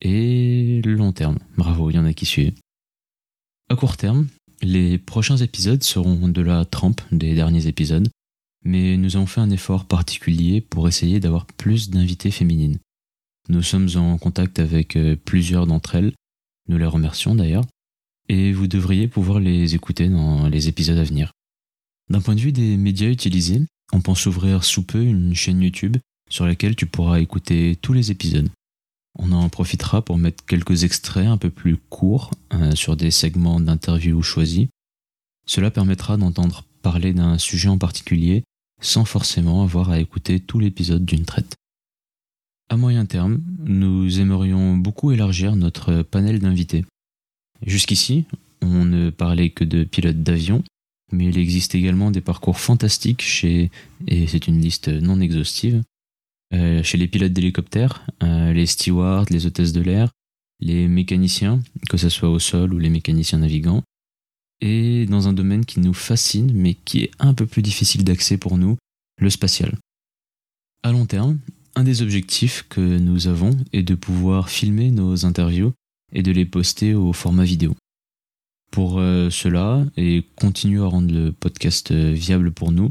Et 0.00 0.80
le 0.84 0.94
long 0.94 1.12
terme. 1.12 1.38
Bravo, 1.56 1.90
il 1.90 1.96
y 1.96 1.98
en 1.98 2.04
a 2.04 2.12
qui 2.12 2.24
suivent. 2.24 2.54
À 3.68 3.74
court 3.74 3.96
terme, 3.96 4.28
les 4.62 4.96
prochains 4.96 5.36
épisodes 5.36 5.82
seront 5.82 6.28
de 6.28 6.40
la 6.40 6.64
trempe 6.64 7.00
des 7.10 7.34
derniers 7.34 7.66
épisodes, 7.66 8.08
mais 8.64 8.96
nous 8.96 9.16
avons 9.16 9.26
fait 9.26 9.40
un 9.40 9.50
effort 9.50 9.86
particulier 9.86 10.60
pour 10.60 10.86
essayer 10.86 11.18
d'avoir 11.18 11.46
plus 11.46 11.90
d'invités 11.90 12.30
féminines. 12.30 12.78
Nous 13.48 13.62
sommes 13.62 13.88
en 13.96 14.18
contact 14.18 14.60
avec 14.60 14.96
euh, 14.96 15.16
plusieurs 15.16 15.66
d'entre 15.66 15.96
elles, 15.96 16.12
nous 16.68 16.78
les 16.78 16.86
remercions 16.86 17.34
d'ailleurs, 17.34 17.64
et 18.28 18.52
vous 18.52 18.66
devriez 18.66 19.08
pouvoir 19.08 19.40
les 19.40 19.74
écouter 19.74 20.08
dans 20.08 20.48
les 20.48 20.68
épisodes 20.68 20.98
à 20.98 21.04
venir. 21.04 21.32
D'un 22.10 22.20
point 22.20 22.34
de 22.34 22.40
vue 22.40 22.52
des 22.52 22.76
médias 22.76 23.08
utilisés, 23.08 23.62
on 23.92 24.00
pense 24.00 24.26
ouvrir 24.26 24.64
sous 24.64 24.82
peu 24.82 25.02
une 25.02 25.34
chaîne 25.34 25.62
YouTube 25.62 25.96
sur 26.30 26.46
laquelle 26.46 26.76
tu 26.76 26.86
pourras 26.86 27.20
écouter 27.20 27.76
tous 27.80 27.92
les 27.92 28.10
épisodes. 28.10 28.48
On 29.18 29.32
en 29.32 29.48
profitera 29.48 30.02
pour 30.02 30.18
mettre 30.18 30.44
quelques 30.44 30.84
extraits 30.84 31.26
un 31.26 31.38
peu 31.38 31.50
plus 31.50 31.76
courts 31.76 32.30
euh, 32.52 32.74
sur 32.74 32.96
des 32.96 33.10
segments 33.10 33.60
d'interviews 33.60 34.22
choisis. 34.22 34.68
Cela 35.46 35.70
permettra 35.70 36.16
d'entendre 36.16 36.64
parler 36.82 37.12
d'un 37.12 37.38
sujet 37.38 37.68
en 37.68 37.78
particulier 37.78 38.44
sans 38.80 39.04
forcément 39.04 39.62
avoir 39.62 39.90
à 39.90 39.98
écouter 39.98 40.38
tout 40.38 40.60
l'épisode 40.60 41.04
d'une 41.04 41.24
traite. 41.24 41.56
À 42.70 42.76
moyen 42.76 43.06
terme, 43.06 43.40
nous 43.60 44.20
aimerions 44.20 44.76
beaucoup 44.76 45.10
élargir 45.10 45.56
notre 45.56 46.02
panel 46.02 46.38
d'invités. 46.38 46.84
Jusqu'ici, 47.66 48.26
on 48.60 48.84
ne 48.84 49.08
parlait 49.08 49.48
que 49.48 49.64
de 49.64 49.84
pilotes 49.84 50.22
d'avion, 50.22 50.62
mais 51.10 51.26
il 51.26 51.38
existe 51.38 51.74
également 51.74 52.10
des 52.10 52.20
parcours 52.20 52.60
fantastiques 52.60 53.22
chez, 53.22 53.70
et 54.06 54.26
c'est 54.26 54.48
une 54.48 54.60
liste 54.60 54.88
non 54.88 55.18
exhaustive, 55.20 55.82
euh, 56.52 56.82
chez 56.82 56.98
les 56.98 57.08
pilotes 57.08 57.32
d'hélicoptères, 57.32 58.06
euh, 58.22 58.52
les 58.52 58.66
stewards, 58.66 59.26
les 59.30 59.46
hôtesses 59.46 59.72
de 59.72 59.80
l'air, 59.80 60.10
les 60.60 60.88
mécaniciens, 60.88 61.62
que 61.88 61.96
ce 61.96 62.10
soit 62.10 62.28
au 62.28 62.38
sol 62.38 62.74
ou 62.74 62.78
les 62.78 62.90
mécaniciens 62.90 63.38
navigants, 63.38 63.82
et 64.60 65.06
dans 65.06 65.26
un 65.26 65.32
domaine 65.32 65.64
qui 65.64 65.80
nous 65.80 65.94
fascine 65.94 66.52
mais 66.52 66.74
qui 66.74 67.00
est 67.04 67.10
un 67.18 67.32
peu 67.32 67.46
plus 67.46 67.62
difficile 67.62 68.04
d'accès 68.04 68.36
pour 68.36 68.58
nous, 68.58 68.76
le 69.20 69.30
spatial. 69.30 69.74
À 70.82 70.92
long 70.92 71.06
terme, 71.06 71.38
un 71.78 71.84
des 71.84 72.02
objectifs 72.02 72.66
que 72.68 72.80
nous 72.80 73.28
avons 73.28 73.56
est 73.72 73.84
de 73.84 73.94
pouvoir 73.94 74.50
filmer 74.50 74.90
nos 74.90 75.24
interviews 75.24 75.72
et 76.12 76.24
de 76.24 76.32
les 76.32 76.44
poster 76.44 76.92
au 76.92 77.12
format 77.12 77.44
vidéo. 77.44 77.76
Pour 78.72 78.98
euh, 78.98 79.30
cela, 79.30 79.86
et 79.96 80.24
continuer 80.34 80.82
à 80.82 80.86
rendre 80.86 81.14
le 81.14 81.30
podcast 81.30 81.92
viable 81.92 82.50
pour 82.50 82.72
nous, 82.72 82.90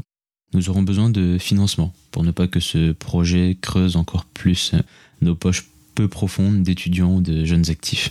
nous 0.54 0.70
aurons 0.70 0.82
besoin 0.82 1.10
de 1.10 1.36
financement 1.36 1.92
pour 2.10 2.24
ne 2.24 2.30
pas 2.30 2.48
que 2.48 2.60
ce 2.60 2.92
projet 2.92 3.58
creuse 3.60 3.96
encore 3.96 4.24
plus 4.24 4.72
nos 5.20 5.34
poches 5.34 5.68
peu 5.94 6.08
profondes 6.08 6.62
d'étudiants 6.62 7.16
ou 7.16 7.20
de 7.20 7.44
jeunes 7.44 7.68
actifs. 7.68 8.08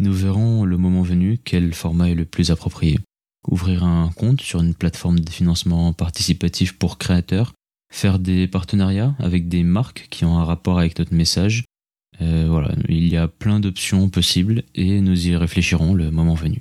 Nous 0.00 0.12
verrons 0.12 0.64
le 0.64 0.78
moment 0.78 1.02
venu 1.02 1.38
quel 1.44 1.72
format 1.72 2.10
est 2.10 2.16
le 2.16 2.24
plus 2.24 2.50
approprié. 2.50 2.98
Ouvrir 3.46 3.84
un 3.84 4.10
compte 4.16 4.40
sur 4.40 4.62
une 4.62 4.74
plateforme 4.74 5.20
de 5.20 5.30
financement 5.30 5.92
participatif 5.92 6.76
pour 6.76 6.98
créateurs, 6.98 7.52
faire 7.90 8.18
des 8.18 8.46
partenariats 8.46 9.14
avec 9.18 9.48
des 9.48 9.62
marques 9.62 10.08
qui 10.10 10.24
ont 10.24 10.38
un 10.38 10.44
rapport 10.44 10.78
avec 10.78 10.98
notre 10.98 11.14
message. 11.14 11.64
Euh, 12.20 12.46
voilà, 12.48 12.74
il 12.88 13.08
y 13.08 13.16
a 13.16 13.28
plein 13.28 13.60
d'options 13.60 14.08
possibles 14.08 14.64
et 14.74 15.00
nous 15.00 15.28
y 15.28 15.36
réfléchirons 15.36 15.94
le 15.94 16.10
moment 16.10 16.34
venu. 16.34 16.60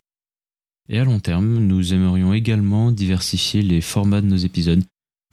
Et 0.89 0.99
à 0.99 1.03
long 1.03 1.19
terme, 1.19 1.57
nous 1.57 1.93
aimerions 1.93 2.33
également 2.33 2.91
diversifier 2.91 3.61
les 3.61 3.81
formats 3.81 4.21
de 4.21 4.27
nos 4.27 4.37
épisodes 4.37 4.83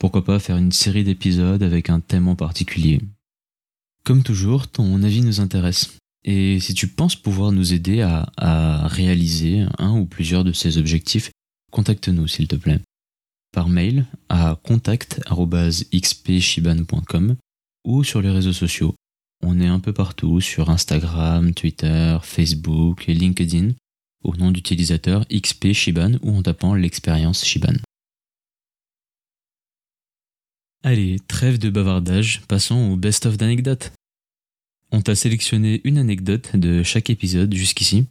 Pourquoi 0.00 0.24
pas 0.24 0.38
faire 0.38 0.56
une 0.56 0.72
série 0.72 1.04
d'épisodes 1.04 1.62
avec 1.62 1.90
un 1.90 2.00
thème 2.00 2.26
en 2.26 2.34
particulier 2.34 3.00
Comme 4.04 4.22
toujours, 4.22 4.68
ton 4.68 5.02
avis 5.02 5.20
nous 5.20 5.40
intéresse. 5.40 5.96
Et 6.24 6.58
si 6.58 6.74
tu 6.74 6.88
penses 6.88 7.16
pouvoir 7.16 7.52
nous 7.52 7.74
aider 7.74 8.00
à, 8.00 8.32
à 8.36 8.88
réaliser 8.88 9.66
un 9.78 9.92
ou 9.92 10.06
plusieurs 10.06 10.42
de 10.42 10.52
ces 10.52 10.78
objectifs, 10.78 11.30
contacte-nous 11.70 12.26
s'il 12.26 12.48
te 12.48 12.56
plaît. 12.56 12.80
Par 13.54 13.68
mail 13.68 14.06
à 14.28 14.58
contact.xpshiban.com 14.64 17.36
ou 17.84 18.02
sur 18.02 18.20
les 18.20 18.30
réseaux 18.30 18.52
sociaux. 18.52 18.96
On 19.44 19.60
est 19.60 19.68
un 19.68 19.78
peu 19.78 19.92
partout 19.92 20.40
sur 20.40 20.70
Instagram, 20.70 21.54
Twitter, 21.54 22.18
Facebook 22.22 23.08
et 23.08 23.14
LinkedIn 23.14 23.74
au 24.24 24.34
nom 24.34 24.50
d'utilisateur 24.50 25.24
XP 25.28 25.72
Shiban 25.72 26.14
ou 26.22 26.36
en 26.36 26.42
tapant 26.42 26.74
l'expérience 26.74 27.44
Shiban. 27.44 27.74
Allez, 30.82 31.20
trêve 31.28 31.58
de 31.58 31.70
bavardage, 31.70 32.42
passons 32.48 32.90
au 32.90 32.96
best-of 32.96 33.36
d'anecdotes. 33.36 33.92
On 34.90 35.00
t'a 35.00 35.14
sélectionné 35.14 35.80
une 35.84 35.98
anecdote 35.98 36.56
de 36.56 36.82
chaque 36.82 37.08
épisode 37.08 37.54
jusqu'ici. 37.54 38.08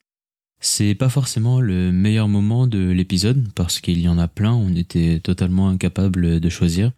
C'est 0.66 0.96
pas 0.96 1.10
forcément 1.10 1.60
le 1.60 1.92
meilleur 1.92 2.30
moment 2.30 2.68
de 2.68 2.90
l'épisode 2.90 3.52
parce 3.54 3.82
qu'il 3.82 4.00
y 4.00 4.08
en 4.08 4.18
a 4.18 4.30
plein, 4.30 4.54
on 4.54 4.74
était 4.76 5.20
totalement 5.20 5.68
incapable 5.68 6.40
de 6.40 6.50
choisir. 6.50 6.94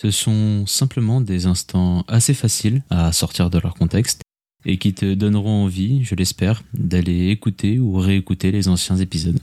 Ce 0.00 0.10
sont 0.10 0.64
simplement 0.66 1.20
des 1.20 1.44
instants 1.44 2.06
assez 2.08 2.32
faciles 2.32 2.82
à 2.88 3.12
sortir 3.12 3.50
de 3.50 3.58
leur 3.58 3.74
contexte 3.74 4.22
et 4.64 4.78
qui 4.78 4.94
te 4.94 5.12
donneront 5.12 5.64
envie, 5.64 6.02
je 6.02 6.14
l'espère, 6.14 6.62
d'aller 6.72 7.28
écouter 7.28 7.78
ou 7.78 7.98
réécouter 7.98 8.50
les 8.52 8.68
anciens 8.68 8.96
épisodes. 8.96 9.38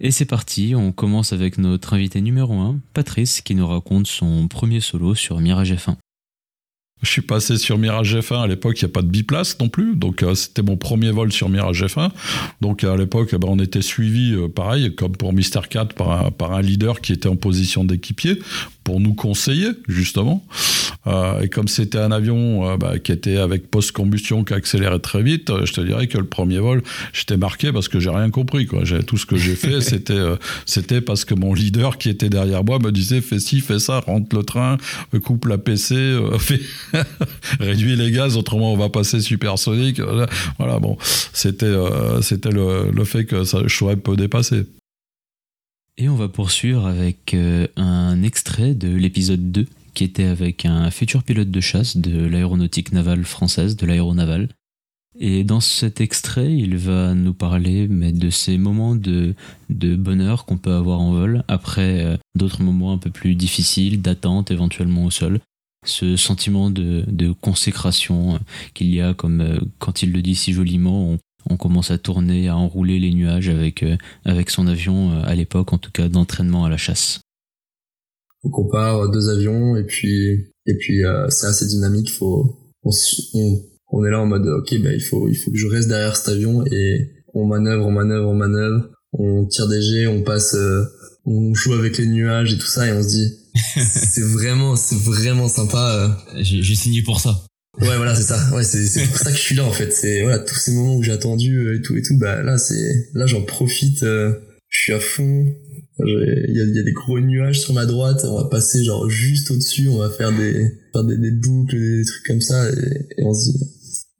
Et 0.00 0.12
c'est 0.12 0.24
parti, 0.24 0.76
on 0.76 0.92
commence 0.92 1.32
avec 1.32 1.58
notre 1.58 1.94
invité 1.94 2.20
numéro 2.20 2.54
1, 2.54 2.78
Patrice, 2.94 3.40
qui 3.40 3.56
nous 3.56 3.66
raconte 3.66 4.06
son 4.06 4.46
premier 4.46 4.78
solo 4.78 5.16
sur 5.16 5.40
Mirage 5.40 5.74
F1. 5.74 5.96
Je 7.02 7.10
suis 7.10 7.22
passé 7.22 7.56
sur 7.56 7.78
Mirage 7.78 8.14
F1 8.14 8.42
à 8.42 8.46
l'époque, 8.46 8.80
il 8.80 8.84
n'y 8.84 8.90
a 8.90 8.92
pas 8.92 9.02
de 9.02 9.08
biplace 9.08 9.58
non 9.58 9.68
plus, 9.68 9.96
donc 9.96 10.22
euh, 10.22 10.34
c'était 10.34 10.62
mon 10.62 10.76
premier 10.76 11.10
vol 11.10 11.32
sur 11.32 11.48
Mirage 11.48 11.82
F1. 11.82 12.10
Donc 12.60 12.84
à 12.84 12.96
l'époque, 12.96 13.30
eh 13.32 13.38
ben, 13.38 13.48
on 13.50 13.58
était 13.58 13.82
suivi, 13.82 14.34
euh, 14.34 14.48
pareil, 14.48 14.94
comme 14.94 15.12
pour 15.12 15.32
Mister 15.32 15.60
4, 15.68 15.94
par 15.94 16.30
par 16.32 16.52
un 16.52 16.60
leader 16.60 17.00
qui 17.00 17.12
était 17.12 17.28
en 17.28 17.36
position 17.36 17.84
d'équipier 17.84 18.38
pour 18.84 19.00
nous 19.00 19.14
conseiller 19.14 19.68
justement. 19.88 20.44
Euh, 21.06 21.40
et 21.40 21.48
comme 21.48 21.68
c'était 21.68 21.98
un 21.98 22.12
avion 22.12 22.68
euh, 22.68 22.76
bah, 22.76 22.98
qui 22.98 23.12
était 23.12 23.38
avec 23.38 23.70
post-combustion 23.70 24.44
qui 24.44 24.52
accélérait 24.52 24.98
très 24.98 25.22
vite, 25.22 25.48
euh, 25.48 25.64
je 25.64 25.72
te 25.72 25.80
dirais 25.80 26.06
que 26.08 26.18
le 26.18 26.26
premier 26.26 26.58
vol, 26.58 26.82
j'étais 27.12 27.38
marqué 27.38 27.72
parce 27.72 27.88
que 27.88 28.00
j'ai 28.00 28.10
rien 28.10 28.30
compris. 28.30 28.66
Quoi. 28.66 28.82
Tout 29.06 29.16
ce 29.16 29.26
que 29.26 29.36
j'ai 29.36 29.54
fait, 29.54 29.80
c'était 29.80 30.20
c'était 30.66 31.00
parce 31.00 31.24
que 31.24 31.34
mon 31.34 31.54
leader 31.54 31.96
qui 31.96 32.10
était 32.10 32.28
derrière 32.28 32.64
moi 32.64 32.78
me 32.78 32.92
disait 32.92 33.20
fais 33.20 33.38
ci, 33.38 33.60
fais 33.60 33.78
ça, 33.78 34.00
rentre 34.00 34.36
le 34.36 34.42
train, 34.42 34.76
coupe 35.24 35.46
la 35.46 35.58
PC, 35.58 36.18
fait 36.38 36.60
réduis 37.60 37.96
les 37.96 38.10
gaz, 38.10 38.36
autrement 38.36 38.72
on 38.72 38.76
va 38.76 38.88
passer 38.90 39.20
supersonique. 39.20 40.00
Voilà, 40.58 40.78
bon, 40.78 40.98
c'était 41.32 41.74
c'était 42.20 42.50
le, 42.50 42.90
le 42.92 43.04
fait 43.04 43.24
que 43.24 43.44
ça, 43.44 43.60
je 43.66 43.74
serais 43.74 43.96
peu 43.96 44.16
dépassé. 44.16 44.66
Et 45.96 46.08
on 46.08 46.16
va 46.16 46.28
poursuivre 46.28 46.86
avec 46.86 47.34
euh, 47.34 47.66
un 47.76 48.22
extrait 48.22 48.74
de 48.74 48.88
l'épisode 48.88 49.52
2 49.52 49.66
qui 49.92 50.04
était 50.04 50.24
avec 50.24 50.64
un 50.64 50.90
futur 50.90 51.22
pilote 51.22 51.50
de 51.50 51.60
chasse 51.60 51.96
de 51.96 52.24
l'aéronautique 52.26 52.92
navale 52.92 53.24
française, 53.24 53.76
de 53.76 53.86
l'aéronaval. 53.86 54.48
Et 55.18 55.44
dans 55.44 55.60
cet 55.60 56.00
extrait, 56.00 56.56
il 56.56 56.76
va 56.76 57.14
nous 57.14 57.34
parler 57.34 57.88
de 57.88 58.30
ces 58.30 58.56
moments 58.56 58.94
de, 58.94 59.34
bonheur 59.68 60.46
qu'on 60.46 60.56
peut 60.56 60.72
avoir 60.72 61.00
en 61.00 61.12
vol, 61.12 61.44
après 61.48 62.04
euh, 62.04 62.16
d'autres 62.36 62.62
moments 62.62 62.92
un 62.92 62.98
peu 62.98 63.10
plus 63.10 63.34
difficiles, 63.34 64.00
d'attente 64.00 64.50
éventuellement 64.50 65.04
au 65.04 65.10
sol. 65.10 65.40
Ce 65.84 66.16
sentiment 66.16 66.70
de, 66.70 67.32
consécration 67.40 68.36
euh, 68.36 68.38
qu'il 68.72 68.94
y 68.94 69.00
a, 69.00 69.12
comme 69.12 69.60
quand 69.78 70.02
il 70.02 70.12
le 70.12 70.22
dit 70.22 70.36
si 70.36 70.52
joliment, 70.52 71.18
on 71.48 71.56
commence 71.56 71.90
à 71.90 71.98
tourner, 71.98 72.48
à 72.48 72.56
enrouler 72.56 72.98
les 72.98 73.12
nuages 73.12 73.48
avec, 73.48 73.82
euh, 73.82 73.96
avec 74.24 74.50
son 74.50 74.66
avion 74.66 75.10
euh, 75.12 75.22
à 75.24 75.34
l'époque, 75.34 75.72
en 75.72 75.78
tout 75.78 75.90
cas 75.90 76.08
d'entraînement 76.08 76.64
à 76.64 76.68
la 76.70 76.76
chasse. 76.76 77.20
On 78.42 78.50
compare 78.50 79.10
deux 79.10 79.28
avions 79.28 79.76
et 79.76 79.84
puis 79.84 80.46
et 80.66 80.74
puis 80.78 81.04
euh, 81.04 81.28
c'est 81.28 81.46
assez 81.46 81.66
dynamique. 81.66 82.10
Faut 82.10 82.58
on, 82.82 82.90
on, 83.34 83.60
on 83.92 84.04
est 84.04 84.10
là 84.10 84.20
en 84.20 84.26
mode 84.26 84.46
ok 84.46 84.80
bah 84.82 84.92
il 84.94 85.00
faut 85.02 85.28
il 85.28 85.34
faut 85.36 85.50
que 85.50 85.58
je 85.58 85.66
reste 85.66 85.88
derrière 85.88 86.16
cet 86.16 86.28
avion 86.28 86.64
et 86.66 87.10
on 87.34 87.46
manœuvre, 87.46 87.86
on 87.86 87.90
manœuvre, 87.92 88.28
on 88.30 88.34
manœuvre, 88.34 88.88
on 89.12 89.46
tire 89.46 89.68
des 89.68 89.82
jets, 89.82 90.06
on 90.06 90.22
passe, 90.22 90.54
euh, 90.54 90.84
on 91.26 91.52
joue 91.54 91.74
avec 91.74 91.98
les 91.98 92.06
nuages 92.06 92.54
et 92.54 92.58
tout 92.58 92.66
ça 92.66 92.86
et 92.88 92.92
on 92.92 93.02
se 93.02 93.08
dit 93.08 93.28
c'est 93.76 94.22
vraiment 94.22 94.74
c'est 94.74 94.98
vraiment 94.98 95.48
sympa. 95.48 96.14
euh. 96.34 96.40
J'ai 96.42 96.74
signé 96.74 97.02
pour 97.02 97.20
ça. 97.20 97.44
Ouais, 97.78 97.96
voilà, 97.96 98.14
c'est 98.14 98.22
ça. 98.22 98.38
Ouais, 98.54 98.64
c'est 98.64 99.06
pour 99.06 99.16
ça 99.18 99.30
que 99.30 99.36
je 99.36 99.42
suis 99.42 99.54
là 99.54 99.64
en 99.64 99.70
fait. 99.72 99.92
C'est 99.92 100.22
voilà 100.22 100.38
tous 100.40 100.56
ces 100.56 100.72
moments 100.72 100.96
où 100.96 101.02
j'ai 101.02 101.12
attendu 101.12 101.56
euh, 101.66 101.76
et 101.76 101.82
tout 101.82 101.96
et 101.96 102.02
tout. 102.02 102.18
Bah 102.18 102.42
là, 102.42 102.58
c'est 102.58 103.10
là 103.14 103.26
j'en 103.26 103.42
profite. 103.42 104.02
euh, 104.02 104.34
je 104.68 104.82
suis 104.82 104.92
à 104.92 105.00
fond. 105.00 105.46
Il 106.02 106.54
y 106.56 106.60
a, 106.60 106.64
y 106.64 106.78
a 106.78 106.82
des 106.82 106.92
gros 106.92 107.20
nuages 107.20 107.60
sur 107.60 107.74
ma 107.74 107.86
droite. 107.86 108.24
On 108.24 108.36
va 108.42 108.48
passer 108.48 108.82
genre 108.82 109.08
juste 109.08 109.50
au-dessus. 109.50 109.88
On 109.88 109.98
va 109.98 110.10
faire 110.10 110.32
des 110.36 110.52
faire 110.92 111.04
des, 111.04 111.16
des 111.18 111.30
boucles, 111.30 111.76
des 111.78 112.04
trucs 112.04 112.26
comme 112.26 112.40
ça 112.40 112.68
et, 112.70 113.06
et 113.18 113.24
on 113.24 113.32
se 113.34 113.50
dit 113.52 113.58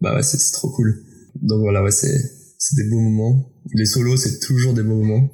bah 0.01 0.15
ouais, 0.15 0.23
c'est 0.23 0.39
c'est 0.39 0.53
trop 0.53 0.71
cool. 0.71 1.03
Donc 1.43 1.61
voilà, 1.61 1.83
ouais, 1.83 1.91
c'est 1.91 2.19
c'est 2.59 2.77
des 2.77 2.89
beaux 2.89 3.01
moments. 3.01 3.53
Les 3.75 3.87
solos, 3.87 4.17
c'est 4.17 4.39
toujours 4.41 4.75
des 4.75 4.83
beaux 4.83 4.97
moments. 5.03 5.29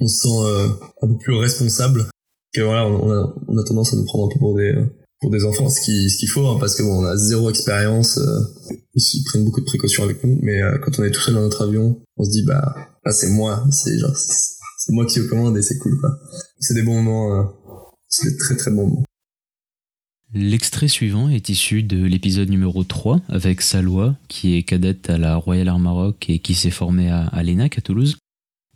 On 0.00 0.06
se 0.06 0.20
sent 0.22 0.28
euh, 0.44 0.68
un 1.02 1.08
peu 1.08 1.18
plus 1.18 1.34
responsable. 1.34 2.04
Que 2.52 2.60
voilà, 2.62 2.86
on 2.86 3.10
a, 3.10 3.34
on 3.48 3.58
a 3.58 3.64
tendance 3.64 3.92
à 3.92 3.96
nous 3.96 4.04
prendre 4.04 4.26
un 4.26 4.32
peu 4.32 4.38
pour 4.38 4.56
des 4.56 4.72
euh, 4.72 4.86
pour 5.20 5.30
des 5.30 5.44
enfants, 5.44 5.68
ce 5.68 5.80
qui 5.80 6.10
ce 6.10 6.18
qu'il 6.18 6.28
faut, 6.28 6.46
hein, 6.46 6.58
parce 6.60 6.74
que 6.74 6.82
bon, 6.82 7.02
on 7.02 7.04
a 7.04 7.16
zéro 7.16 7.50
expérience. 7.50 8.18
euh, 8.18 8.40
ils, 8.94 9.24
prennent 9.26 9.44
beaucoup 9.44 9.60
de 9.60 9.66
précautions 9.66 10.04
avec 10.04 10.22
nous, 10.24 10.38
mais 10.42 10.62
euh, 10.62 10.78
quand 10.78 10.98
on 10.98 11.04
est 11.04 11.10
tout 11.10 11.20
seul 11.20 11.34
dans 11.34 11.42
notre 11.42 11.62
avion, 11.62 12.00
on 12.16 12.24
se 12.24 12.30
dit 12.30 12.44
bah 12.44 12.74
là 13.04 13.12
c'est 13.12 13.30
moi, 13.30 13.64
c'est 13.70 13.98
genre 13.98 14.14
c'est 14.14 14.92
moi 14.92 15.06
qui 15.06 15.20
au 15.20 15.28
commande 15.28 15.56
et 15.56 15.62
c'est 15.62 15.78
cool 15.78 15.98
quoi. 16.00 16.10
C'est 16.60 16.74
des 16.74 16.82
bons 16.82 17.02
moments, 17.02 17.40
euh, 17.40 17.44
c'est 18.08 18.30
des 18.30 18.36
très 18.36 18.56
très 18.56 18.70
bons 18.70 18.86
moments. 18.88 19.02
L'extrait 20.34 20.88
suivant 20.88 21.28
est 21.30 21.48
issu 21.48 21.82
de 21.82 22.04
l'épisode 22.04 22.50
numéro 22.50 22.84
3 22.84 23.22
avec 23.28 23.62
Salwa, 23.62 24.16
qui 24.28 24.56
est 24.56 24.64
cadette 24.64 25.08
à 25.08 25.18
la 25.18 25.36
Royal 25.36 25.68
Air 25.68 25.78
Maroc 25.78 26.26
et 26.28 26.40
qui 26.40 26.54
s'est 26.54 26.70
formée 26.70 27.10
à, 27.10 27.26
à 27.28 27.42
l'ENAC 27.42 27.78
à 27.78 27.80
Toulouse. 27.80 28.16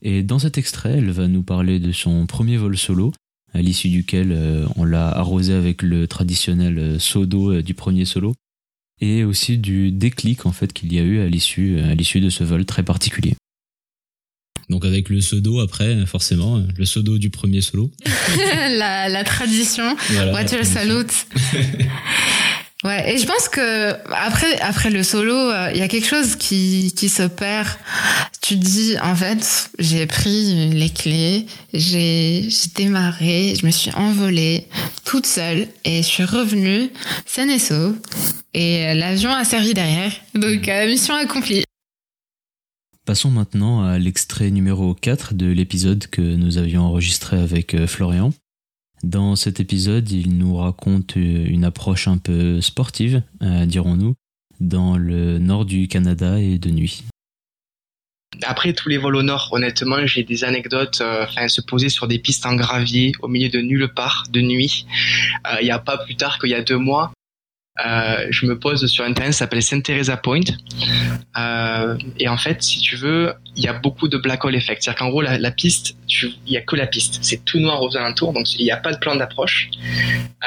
Et 0.01 0.23
dans 0.23 0.39
cet 0.39 0.57
extrait, 0.57 0.99
elle 0.99 1.11
va 1.11 1.29
nous 1.29 1.43
parler 1.43 1.79
de 1.79 1.93
son 1.93 2.25
premier 2.27 2.57
vol 2.57 2.79
solo, 2.79 3.13
à 3.55 3.61
l'issue 3.61 3.89
duquel 3.89 4.33
euh, 4.33 4.67
on 4.77 4.85
l'a 4.85 5.09
arrosé 5.09 5.53
avec 5.55 5.83
le 5.83 6.07
traditionnel 6.07 6.79
euh, 6.79 6.99
seau 6.99 7.27
d'eau 7.27 7.53
euh, 7.53 7.63
du 7.63 7.75
premier 7.75 8.05
solo, 8.05 8.35
et 9.01 9.25
aussi 9.25 9.59
du 9.59 9.91
déclic 9.93 10.47
en 10.47 10.53
fait 10.53 10.73
qu'il 10.73 10.93
y 10.93 10.99
a 10.99 11.03
eu 11.03 11.21
à 11.21 11.27
l'issue 11.27 11.81
à 11.81 11.95
l'issue 11.95 12.21
de 12.21 12.31
ce 12.31 12.45
vol 12.45 12.65
très 12.65 12.83
particulier. 12.83 13.35
Donc 14.69 14.85
avec 14.85 15.09
le 15.09 15.19
pseudo 15.19 15.59
après, 15.59 16.07
forcément, 16.07 16.59
le 16.59 16.85
pseudo 16.85 17.19
du 17.19 17.31
premier 17.31 17.61
solo. 17.61 17.91
la, 18.37 19.09
la 19.09 19.25
tradition. 19.25 19.97
Voilà, 20.11 20.31
la 20.31 20.45
tradition. 20.45 20.81
Ouais, 22.83 23.13
et 23.13 23.19
je 23.19 23.27
pense 23.27 23.51
que 23.51 23.93
après 24.11 24.59
après 24.61 24.89
le 24.89 25.03
solo, 25.03 25.35
euh, 25.35 25.71
il 25.75 25.79
y 25.79 25.83
a 25.83 25.89
quelque 25.89 26.07
chose 26.07 26.37
qui 26.37 26.95
qui 26.97 27.11
se 27.11 27.25
perd. 27.25 27.69
Tu 28.41 28.59
te 28.59 28.65
dis 28.65 28.97
en 29.03 29.15
fait, 29.15 29.71
j'ai 29.79 30.07
pris 30.07 30.71
les 30.71 30.89
clés, 30.89 31.47
j'ai 31.75 32.47
j'ai 32.49 32.69
démarré, 32.75 33.55
je 33.61 33.67
me 33.67 33.71
suis 33.71 33.93
envolée 33.93 34.67
toute 35.05 35.27
seule 35.27 35.69
et 35.85 36.03
je 36.03 36.09
suis 36.09 36.25
revenue 36.25 36.91
saine 37.27 37.51
et 37.51 37.59
et 38.55 38.87
euh, 38.87 38.95
l'avion 38.95 39.31
a 39.31 39.45
servi 39.45 39.75
derrière. 39.75 40.13
Donc 40.35 40.67
euh, 40.67 40.87
mission 40.87 41.15
accomplie. 41.15 41.65
Passons 43.05 43.31
maintenant 43.31 43.83
à 43.83 43.99
l'extrait 43.99 44.51
numéro 44.51 44.95
4 44.95 45.35
de 45.35 45.47
l'épisode 45.47 46.07
que 46.07 46.21
nous 46.21 46.59
avions 46.59 46.83
enregistré 46.83 47.39
avec 47.41 47.75
euh, 47.75 47.87
Florian. 47.87 48.33
Dans 49.03 49.35
cet 49.35 49.61
épisode, 49.61 50.11
il 50.11 50.37
nous 50.37 50.57
raconte 50.57 51.17
euh, 51.17 51.47
une 51.47 51.65
approche 51.65 52.07
un 52.07 52.19
peu 52.19 52.61
sportive, 52.61 53.23
euh, 53.43 53.65
dirons-nous, 53.65 54.15
dans 54.61 54.99
le 54.99 55.39
nord 55.39 55.65
du 55.65 55.89
Canada 55.89 56.39
et 56.39 56.59
de 56.59 56.71
nuit. 56.71 57.05
Après 58.43 58.73
tous 58.75 58.89
les 58.91 58.99
vols 58.99 59.17
au 59.17 59.23
nord, 59.23 59.49
honnêtement, 59.53 60.07
j'ai 60.07 60.23
des 60.23 60.45
anecdotes. 60.45 61.01
euh, 61.01 61.25
Enfin, 61.25 61.49
se 61.49 61.63
poser 61.63 61.89
sur 61.89 62.09
des 62.09 62.19
pistes 62.19 62.45
en 62.45 62.55
gravier 62.55 63.13
au 63.21 63.29
milieu 63.29 63.49
de 63.49 63.61
nulle 63.61 63.89
part 63.89 64.25
de 64.31 64.41
nuit. 64.41 64.87
Il 65.61 65.67
y 65.67 65.71
a 65.71 65.79
pas 65.79 65.99
plus 65.99 66.17
tard 66.17 66.39
qu'il 66.39 66.51
y 66.51 66.55
a 66.55 66.63
deux 66.63 66.79
mois, 66.79 67.13
je 67.79 68.47
me 68.47 68.59
pose 68.59 68.87
sur 68.87 69.05
un 69.05 69.13
terrain 69.15 69.29
qui 69.29 69.35
s'appelle 69.35 69.63
Saint 69.63 69.81
Teresa 69.81 70.17
Point. 70.17 70.41
Et 72.19 72.29
en 72.29 72.37
fait, 72.37 72.63
si 72.63 72.81
tu 72.81 72.97
veux, 72.97 73.33
il 73.57 73.65
y 73.65 73.69
a 73.69 73.73
beaucoup 73.73 74.09
de 74.09 74.17
black 74.17 74.45
hole 74.45 74.55
effect. 74.55 74.83
C'est-à-dire 74.83 74.99
qu'en 74.99 75.09
gros, 75.11 75.23
la, 75.23 75.51
piste, 75.51 75.97
il 76.09 76.53
y 76.53 76.57
a 76.57 76.61
que 76.61 76.77
la 76.77 76.87
piste. 76.87 77.19
C'est 77.23 77.45
tout 77.45 77.59
noir 77.59 77.83
aux 77.83 77.97
alentours, 77.97 78.33
donc 78.33 78.53
il 78.59 78.65
n'y 78.65 78.71
a 78.71 78.77
pas 78.77 78.93
de 78.93 78.99
plan 78.99 79.17
d'approche. 79.17 79.71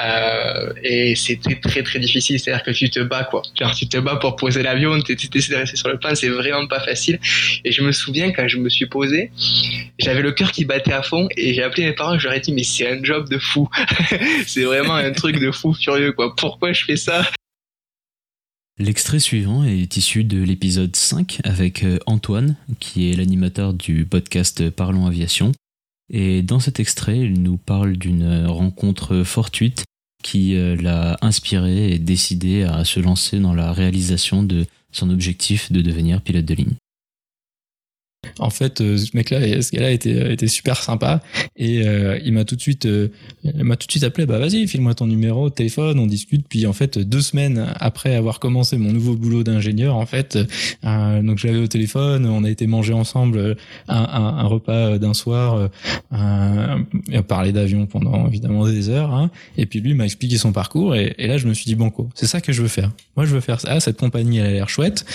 Euh, 0.03 0.73
et 0.83 1.15
c'est 1.15 1.39
très, 1.61 1.83
très, 1.83 1.99
difficile. 1.99 2.39
C'est-à-dire 2.39 2.63
que 2.63 2.71
tu 2.71 2.89
te 2.89 2.99
bats, 2.99 3.23
quoi. 3.23 3.43
Genre, 3.59 3.73
tu 3.75 3.87
te 3.87 3.97
bats 3.97 4.15
pour 4.15 4.35
poser 4.35 4.63
l'avion, 4.63 4.99
tu 5.01 5.13
essaies 5.13 5.51
de 5.51 5.57
rester 5.57 5.77
sur 5.77 5.89
le 5.89 5.99
plan, 5.99 6.15
c'est 6.15 6.29
vraiment 6.29 6.67
pas 6.67 6.79
facile. 6.79 7.19
Et 7.63 7.71
je 7.71 7.81
me 7.81 7.91
souviens, 7.91 8.31
quand 8.31 8.47
je 8.47 8.57
me 8.57 8.69
suis 8.69 8.87
posé, 8.87 9.31
j'avais 9.99 10.21
le 10.21 10.31
cœur 10.31 10.51
qui 10.51 10.65
battait 10.65 10.93
à 10.93 11.03
fond, 11.03 11.27
et 11.37 11.53
j'ai 11.53 11.63
appelé 11.63 11.85
mes 11.85 11.93
parents, 11.93 12.17
je 12.17 12.27
leur 12.27 12.35
ai 12.35 12.39
dit, 12.39 12.53
mais 12.53 12.63
c'est 12.63 12.89
un 12.89 13.03
job 13.03 13.29
de 13.29 13.37
fou. 13.37 13.69
c'est 14.47 14.63
vraiment 14.63 14.95
un 14.95 15.11
truc 15.11 15.39
de 15.39 15.51
fou 15.51 15.73
furieux, 15.73 16.13
quoi. 16.13 16.35
Pourquoi 16.35 16.73
je 16.73 16.85
fais 16.85 16.97
ça? 16.97 17.23
L'extrait 18.79 19.19
suivant 19.19 19.63
est 19.63 19.97
issu 19.97 20.23
de 20.23 20.41
l'épisode 20.41 20.95
5 20.95 21.41
avec 21.43 21.83
euh, 21.83 21.99
Antoine, 22.07 22.55
qui 22.79 23.11
est 23.11 23.15
l'animateur 23.15 23.71
du 23.71 24.05
podcast 24.05 24.71
Parlons 24.71 25.05
Aviation. 25.05 25.51
Et 26.11 26.41
dans 26.41 26.59
cet 26.59 26.79
extrait, 26.79 27.19
il 27.19 27.43
nous 27.43 27.57
parle 27.57 27.97
d'une 27.97 28.47
rencontre 28.47 29.23
fortuite 29.23 29.83
qui 30.23 30.55
euh, 30.55 30.75
l'a 30.75 31.19
inspiré 31.21 31.91
et 31.91 31.99
décidé 31.99 32.63
à 32.63 32.83
se 32.83 32.99
lancer 32.99 33.39
dans 33.39 33.53
la 33.53 33.71
réalisation 33.73 34.41
de 34.41 34.65
son 34.91 35.11
objectif 35.11 35.71
de 35.71 35.81
devenir 35.81 36.21
pilote 36.21 36.45
de 36.45 36.55
ligne. 36.55 36.75
En 38.39 38.49
fait, 38.49 38.81
euh, 38.81 38.97
ce 38.97 39.15
mec-là, 39.15 39.61
ce 39.61 39.71
gars-là 39.71 39.91
était, 39.91 40.33
était 40.33 40.47
super 40.47 40.81
sympa 40.81 41.21
et 41.55 41.87
euh, 41.87 42.19
il 42.23 42.33
m'a 42.33 42.45
tout 42.45 42.55
de 42.55 42.61
suite, 42.61 42.85
euh, 42.85 43.09
m'a 43.43 43.75
tout 43.75 43.87
de 43.87 43.91
suite 43.91 44.03
appelé. 44.03 44.25
Bah 44.25 44.39
vas-y, 44.39 44.67
file-moi 44.67 44.93
ton 44.95 45.07
numéro 45.07 45.49
téléphone, 45.49 45.99
on 45.99 46.07
discute. 46.07 46.45
Puis 46.47 46.65
en 46.65 46.73
fait, 46.73 46.97
deux 46.97 47.21
semaines 47.21 47.73
après 47.79 48.15
avoir 48.15 48.39
commencé 48.39 48.77
mon 48.77 48.91
nouveau 48.91 49.15
boulot 49.15 49.43
d'ingénieur, 49.43 49.95
en 49.95 50.05
fait, 50.05 50.37
euh, 50.85 51.21
donc 51.21 51.39
je 51.39 51.53
au 51.53 51.67
téléphone, 51.67 52.25
on 52.25 52.43
a 52.43 52.49
été 52.49 52.67
manger 52.67 52.93
ensemble 52.93 53.37
euh, 53.37 53.55
un, 53.87 53.97
un, 53.97 54.37
un 54.39 54.43
repas 54.43 54.97
d'un 54.97 55.13
soir, 55.13 55.55
euh, 55.55 55.67
euh, 56.13 56.77
et 57.11 57.19
on 57.19 57.23
parlait 57.23 57.51
d'avion 57.51 57.85
pendant 57.85 58.27
évidemment 58.27 58.65
des 58.65 58.89
heures. 58.89 59.13
Hein, 59.13 59.29
et 59.57 59.65
puis 59.65 59.79
lui 59.81 59.93
m'a 59.93 60.05
expliqué 60.05 60.37
son 60.37 60.51
parcours 60.51 60.95
et, 60.95 61.13
là 61.17 61.37
je 61.37 61.47
me 61.47 61.53
suis 61.53 61.65
dit 61.65 61.75
banco, 61.75 62.09
c'est 62.15 62.27
ça 62.27 62.41
que 62.41 62.51
je 62.51 62.61
veux 62.61 62.67
faire. 62.67 62.91
Moi 63.15 63.25
je 63.25 63.33
veux 63.33 63.41
faire 63.41 63.59
ça. 63.59 63.79
Cette 63.79 63.97
compagnie 63.97 64.37
elle 64.37 64.47
a 64.47 64.51
l'air 64.51 64.69
chouette. 64.69 65.05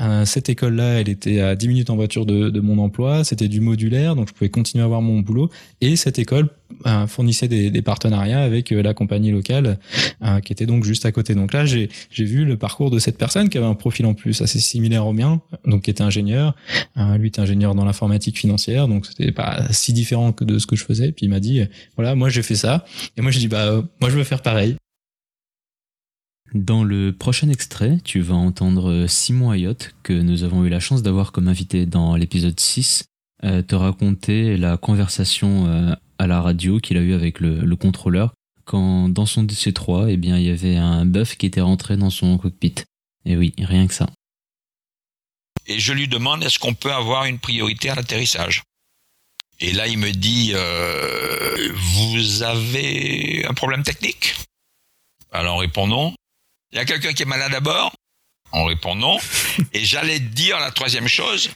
Euh, 0.00 0.24
cette 0.24 0.48
école-là, 0.48 1.00
elle 1.00 1.08
était 1.08 1.40
à 1.40 1.56
10 1.56 1.68
minutes 1.68 1.90
en 1.90 1.96
voiture 1.96 2.26
de, 2.26 2.50
de 2.50 2.57
mon 2.60 2.78
emploi. 2.78 3.24
C'était 3.24 3.48
du 3.48 3.60
modulaire, 3.60 4.16
donc 4.16 4.28
je 4.28 4.34
pouvais 4.34 4.50
continuer 4.50 4.82
à 4.82 4.86
avoir 4.86 5.02
mon 5.02 5.20
boulot. 5.20 5.50
Et 5.80 5.96
cette 5.96 6.18
école 6.18 6.50
euh, 6.86 7.06
fournissait 7.06 7.48
des, 7.48 7.70
des 7.70 7.82
partenariats 7.82 8.40
avec 8.40 8.72
euh, 8.72 8.82
la 8.82 8.94
compagnie 8.94 9.30
locale 9.30 9.78
euh, 10.22 10.40
qui 10.40 10.52
était 10.52 10.66
donc 10.66 10.84
juste 10.84 11.06
à 11.06 11.12
côté. 11.12 11.34
Donc 11.34 11.52
là, 11.52 11.64
j'ai 11.64 11.88
vu 12.12 12.44
le 12.44 12.56
parcours 12.56 12.90
de 12.90 12.98
cette 12.98 13.18
personne 13.18 13.48
qui 13.48 13.58
avait 13.58 13.66
un 13.66 13.74
profil 13.74 14.06
en 14.06 14.14
plus 14.14 14.42
assez 14.42 14.60
similaire 14.60 15.06
au 15.06 15.12
mien, 15.12 15.40
donc 15.64 15.82
qui 15.82 15.90
était 15.90 16.02
ingénieur. 16.02 16.54
Lui 17.18 17.28
était 17.28 17.40
ingénieur 17.40 17.74
dans 17.74 17.84
l'informatique 17.84 18.38
financière, 18.38 18.88
donc 18.88 19.06
c'était 19.06 19.32
pas 19.32 19.62
si 19.70 19.92
différent 19.92 20.32
que 20.32 20.44
de 20.44 20.58
ce 20.58 20.66
que 20.66 20.76
je 20.76 20.84
faisais. 20.84 21.12
Puis 21.12 21.26
il 21.26 21.30
m'a 21.30 21.40
dit, 21.40 21.62
voilà, 21.96 22.14
moi 22.14 22.28
j'ai 22.28 22.42
fait 22.42 22.54
ça. 22.54 22.84
Et 23.16 23.22
moi 23.22 23.30
j'ai 23.30 23.40
dit, 23.40 23.48
bah 23.48 23.82
moi 24.00 24.10
je 24.10 24.16
veux 24.16 24.24
faire 24.24 24.42
pareil. 24.42 24.76
Dans 26.54 26.82
le 26.82 27.12
prochain 27.12 27.48
extrait, 27.50 27.98
tu 28.04 28.20
vas 28.20 28.34
entendre 28.34 29.06
Simon 29.06 29.50
Ayotte, 29.50 29.94
que 30.02 30.14
nous 30.14 30.44
avons 30.44 30.64
eu 30.64 30.68
la 30.68 30.80
chance 30.80 31.02
d'avoir 31.02 31.32
comme 31.32 31.48
invité 31.48 31.84
dans 31.84 32.16
l'épisode 32.16 32.58
6, 32.58 33.04
euh, 33.44 33.62
te 33.62 33.74
raconter 33.74 34.56
la 34.56 34.76
conversation 34.76 35.66
euh, 35.66 35.94
à 36.18 36.26
la 36.26 36.40
radio 36.40 36.78
qu'il 36.80 36.96
a 36.96 37.00
eue 37.00 37.12
avec 37.12 37.40
le, 37.40 37.60
le 37.60 37.76
contrôleur 37.76 38.32
quand 38.68 39.08
dans 39.08 39.24
son 39.24 39.44
DC3, 39.44 40.08
eh 40.10 40.16
bien, 40.18 40.36
il 40.36 40.44
y 40.44 40.50
avait 40.50 40.76
un 40.76 41.06
bœuf 41.06 41.36
qui 41.36 41.46
était 41.46 41.62
rentré 41.62 41.96
dans 41.96 42.10
son 42.10 42.36
cockpit. 42.36 42.74
Et 43.24 43.36
oui, 43.36 43.54
rien 43.58 43.86
que 43.86 43.94
ça. 43.94 44.06
et 45.66 45.78
je 45.78 45.92
lui 45.92 46.06
demande 46.06 46.44
est-ce 46.44 46.58
qu'on 46.58 46.74
peut 46.74 46.92
avoir 46.92 47.24
une 47.24 47.38
priorité 47.38 47.88
à 47.88 47.94
l'atterrissage? 47.94 48.62
Et 49.60 49.72
là, 49.72 49.88
il 49.88 49.98
me 49.98 50.12
dit 50.12 50.52
euh, 50.54 51.72
vous 51.74 52.42
avez 52.42 53.44
un 53.48 53.54
problème 53.54 53.82
technique? 53.82 54.36
Alors 55.32 55.56
on 55.56 55.58
répond 55.58 55.86
non. 55.86 56.14
Il 56.72 56.76
y 56.76 56.78
a 56.78 56.84
quelqu'un 56.84 57.12
qui 57.12 57.22
est 57.22 57.26
malade 57.26 57.54
à 57.54 57.60
bord 57.60 57.92
On 58.52 58.64
répond 58.64 58.94
non. 58.94 59.18
Et 59.72 59.84
j'allais 59.84 60.20
dire 60.20 60.58
la 60.60 60.70
troisième 60.70 61.08
chose. 61.08 61.50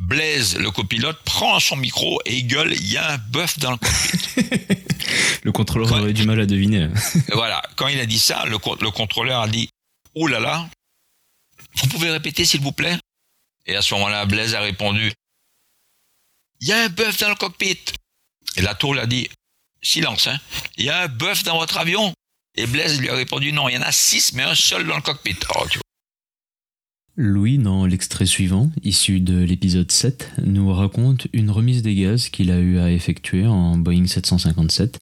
Blaise, 0.00 0.56
le 0.56 0.70
copilote, 0.70 1.22
prend 1.24 1.60
son 1.60 1.76
micro 1.76 2.18
et 2.24 2.36
il 2.36 2.46
gueule 2.46 2.72
il 2.72 2.90
y 2.90 2.96
a 2.96 3.10
un 3.12 3.18
bœuf 3.18 3.58
dans 3.58 3.72
le 3.72 3.76
cockpit. 3.76 4.82
Le 5.44 5.50
contrôleur 5.52 5.90
aurait 5.92 6.12
du 6.12 6.24
mal 6.24 6.40
à 6.40 6.46
deviner. 6.46 6.88
Voilà, 7.32 7.60
quand 7.76 7.88
il 7.88 7.98
a 8.00 8.06
dit 8.06 8.18
ça, 8.20 8.44
le, 8.46 8.58
co- 8.58 8.76
le 8.80 8.90
contrôleur 8.92 9.40
a 9.42 9.48
dit 9.48 9.68
Oh 10.14 10.26
là 10.28 10.38
là, 10.40 10.66
vous 11.74 11.88
pouvez 11.88 12.10
répéter 12.10 12.44
s'il 12.44 12.60
vous 12.60 12.72
plaît? 12.72 12.96
Et 13.66 13.74
à 13.76 13.82
ce 13.82 13.92
moment-là, 13.94 14.24
Blaise 14.24 14.54
a 14.54 14.60
répondu 14.60 15.12
Il 16.60 16.68
y 16.68 16.72
a 16.72 16.84
un 16.84 16.88
bœuf 16.88 17.18
dans 17.18 17.28
le 17.28 17.34
cockpit. 17.34 17.78
Et 18.56 18.62
la 18.62 18.74
tour 18.74 18.96
a 18.98 19.06
dit 19.06 19.28
Silence, 19.82 20.28
hein, 20.28 20.38
il 20.76 20.84
y 20.84 20.90
a 20.90 21.02
un 21.02 21.08
bœuf 21.08 21.42
dans 21.42 21.58
votre 21.58 21.76
avion 21.76 22.14
Et 22.54 22.66
Blaise 22.66 23.00
lui 23.00 23.08
a 23.08 23.14
répondu 23.14 23.52
Non, 23.52 23.68
il 23.68 23.74
y 23.74 23.78
en 23.78 23.82
a 23.82 23.92
six, 23.92 24.34
mais 24.34 24.42
un 24.42 24.54
seul 24.54 24.86
dans 24.86 24.96
le 24.96 25.02
cockpit. 25.02 25.36
Oh, 25.56 25.64
tu 25.70 25.78
vois. 25.78 25.82
Louis, 27.16 27.58
dans 27.58 27.86
l'extrait 27.86 28.26
suivant, 28.26 28.70
issu 28.82 29.20
de 29.20 29.42
l'épisode 29.42 29.90
7, 29.90 30.30
nous 30.44 30.72
raconte 30.72 31.26
une 31.32 31.50
remise 31.50 31.82
des 31.82 31.94
gaz 31.94 32.28
qu'il 32.28 32.50
a 32.50 32.58
eu 32.58 32.78
à 32.78 32.90
effectuer 32.90 33.46
en 33.46 33.76
Boeing 33.76 34.06
757. 34.06 34.98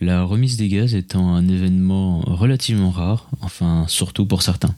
La 0.00 0.22
remise 0.22 0.56
des 0.56 0.68
gaz 0.68 0.94
étant 0.94 1.34
un 1.34 1.46
événement 1.48 2.20
relativement 2.20 2.90
rare, 2.90 3.28
enfin 3.40 3.84
surtout 3.88 4.26
pour 4.26 4.42
certains. 4.42 4.74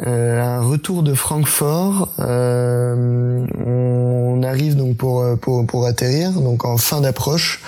Euh, 0.00 0.40
un 0.40 0.62
retour 0.62 1.02
de 1.02 1.14
Francfort. 1.14 2.14
euh, 2.20 3.46
on 3.58 4.42
arrive 4.42 4.76
donc 4.76 4.96
pour, 4.96 5.24
pour 5.40 5.66
pour 5.66 5.86
atterrir, 5.86 6.32
donc 6.32 6.64
en 6.64 6.76
fin 6.76 7.00
d'approche. 7.00 7.60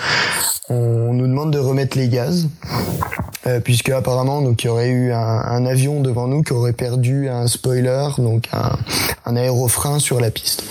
On 0.69 1.13
nous 1.13 1.27
demande 1.27 1.51
de 1.51 1.59
remettre 1.59 1.97
les 1.97 2.07
gaz, 2.07 2.47
euh, 3.47 3.59
puisque 3.59 3.89
apparemment 3.89 4.41
donc 4.41 4.63
il 4.63 4.67
y 4.67 4.69
aurait 4.69 4.89
eu 4.89 5.11
un, 5.11 5.17
un 5.19 5.65
avion 5.65 5.99
devant 5.99 6.27
nous 6.27 6.41
qui 6.41 6.53
aurait 6.53 6.71
perdu 6.71 7.27
un 7.27 7.47
spoiler, 7.47 8.07
donc 8.17 8.47
un, 8.53 8.77
un 9.25 9.35
aérofrein 9.35 9.99
sur 9.99 10.21
la 10.21 10.31
piste. 10.31 10.63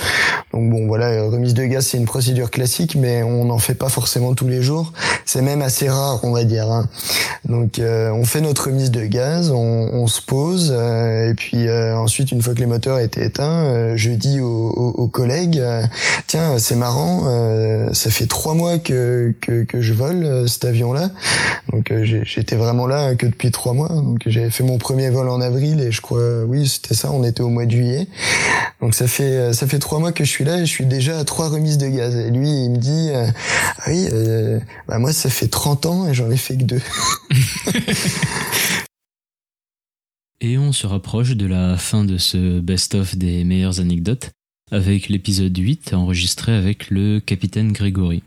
Donc 0.54 0.70
bon 0.70 0.86
voilà, 0.86 1.08
euh, 1.08 1.28
remise 1.28 1.52
de 1.52 1.64
gaz 1.64 1.86
c'est 1.88 1.98
une 1.98 2.06
procédure 2.06 2.50
classique, 2.50 2.94
mais 2.96 3.22
on 3.22 3.44
n'en 3.44 3.58
fait 3.58 3.74
pas 3.74 3.90
forcément 3.90 4.34
tous 4.34 4.48
les 4.48 4.62
jours. 4.62 4.92
C'est 5.26 5.42
même 5.42 5.60
assez 5.62 5.88
rare, 5.90 6.20
on 6.24 6.30
va 6.32 6.44
dire. 6.44 6.70
hein. 6.70 6.88
Donc 7.46 7.78
euh, 7.78 8.10
on 8.12 8.24
fait 8.24 8.40
notre 8.40 8.66
remise 8.68 8.90
de 8.90 9.04
gaz, 9.04 9.50
on, 9.50 9.56
on 9.92 10.06
se 10.06 10.22
pose, 10.22 10.72
euh, 10.74 11.30
et 11.30 11.34
puis 11.34 11.68
euh, 11.68 11.96
ensuite 11.98 12.32
une 12.32 12.40
fois 12.40 12.54
que 12.54 12.60
les 12.60 12.66
moteurs 12.66 12.98
étaient 12.98 13.26
éteints, 13.26 13.64
euh, 13.64 13.92
je 13.96 14.10
dis 14.10 14.40
aux, 14.40 14.46
aux- 14.70 14.94
aux 15.02 15.08
collègues, 15.08 15.62
tiens 16.28 16.58
c'est 16.58 16.76
marrant, 16.76 17.22
ça 17.92 18.10
fait 18.10 18.26
trois 18.26 18.54
mois 18.54 18.78
que, 18.78 19.34
que, 19.40 19.64
que 19.64 19.81
je 19.82 19.92
vole 19.92 20.24
euh, 20.24 20.46
cet 20.46 20.64
avion-là. 20.64 21.10
Donc 21.70 21.90
euh, 21.90 22.04
j'étais 22.24 22.56
vraiment 22.56 22.86
là 22.86 23.14
que 23.14 23.26
depuis 23.26 23.50
trois 23.50 23.72
mois. 23.72 23.88
Donc 23.88 24.22
j'avais 24.26 24.50
fait 24.50 24.64
mon 24.64 24.78
premier 24.78 25.10
vol 25.10 25.28
en 25.28 25.40
avril 25.40 25.80
et 25.80 25.92
je 25.92 26.00
crois, 26.00 26.44
oui 26.44 26.68
c'était 26.68 26.94
ça, 26.94 27.10
on 27.12 27.24
était 27.24 27.42
au 27.42 27.48
mois 27.48 27.66
de 27.66 27.70
juillet. 27.70 28.08
Donc 28.80 28.94
ça 28.94 29.06
fait 29.06 29.36
euh, 29.36 29.52
ça 29.52 29.66
fait 29.66 29.78
trois 29.78 29.98
mois 29.98 30.12
que 30.12 30.24
je 30.24 30.30
suis 30.30 30.44
là 30.44 30.58
et 30.58 30.66
je 30.66 30.70
suis 30.70 30.86
déjà 30.86 31.18
à 31.18 31.24
trois 31.24 31.48
remises 31.48 31.78
de 31.78 31.88
gaz. 31.88 32.14
Et 32.16 32.30
lui 32.30 32.48
il 32.48 32.70
me 32.70 32.78
dit, 32.78 33.10
ah 33.14 33.82
oui, 33.88 34.08
euh, 34.12 34.60
bah 34.88 34.98
moi 34.98 35.12
ça 35.12 35.30
fait 35.30 35.48
30 35.48 35.86
ans 35.86 36.08
et 36.08 36.14
j'en 36.14 36.30
ai 36.30 36.36
fait 36.36 36.56
que 36.56 36.64
deux. 36.64 36.82
Et 40.44 40.58
on 40.58 40.72
se 40.72 40.88
rapproche 40.88 41.36
de 41.36 41.46
la 41.46 41.76
fin 41.76 42.04
de 42.04 42.18
ce 42.18 42.58
best-of 42.58 43.16
des 43.16 43.44
meilleures 43.44 43.78
anecdotes 43.78 44.32
avec 44.72 45.08
l'épisode 45.08 45.56
8 45.56 45.94
enregistré 45.94 46.52
avec 46.52 46.90
le 46.90 47.20
capitaine 47.20 47.70
Grégory. 47.70 48.24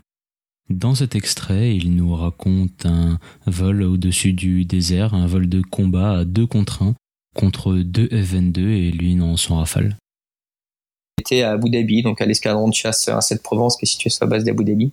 Dans 0.68 0.94
cet 0.94 1.14
extrait, 1.14 1.76
il 1.76 1.94
nous 1.94 2.14
raconte 2.14 2.86
un 2.86 3.18
vol 3.46 3.82
au-dessus 3.82 4.32
du 4.32 4.64
désert, 4.64 5.14
un 5.14 5.26
vol 5.26 5.48
de 5.48 5.62
combat 5.62 6.18
à 6.18 6.24
deux 6.24 6.46
contre 6.46 6.82
un 6.82 6.94
contre 7.36 7.74
deux 7.74 8.06
F-22 8.06 8.60
et 8.60 8.90
lui 8.90 9.14
dans 9.14 9.36
son 9.36 9.56
rafale. 9.56 9.96
était 11.20 11.42
à 11.42 11.52
Abu 11.52 11.70
Dhabi, 11.70 12.02
donc 12.02 12.20
à 12.20 12.26
l'escadron 12.26 12.68
de 12.68 12.74
chasse 12.74 13.08
1-7 13.08 13.42
Provence 13.42 13.76
qui 13.76 13.84
est 13.84 13.88
situé 13.88 14.10
sur 14.10 14.24
la 14.24 14.30
base 14.30 14.44
d'Abu 14.44 14.64
Dhabi. 14.64 14.90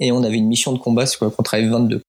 Et 0.00 0.10
on 0.10 0.24
avait 0.24 0.38
une 0.38 0.48
mission 0.48 0.72
de 0.72 0.78
combat 0.78 1.04
contre 1.36 1.56
F-22. 1.56 2.00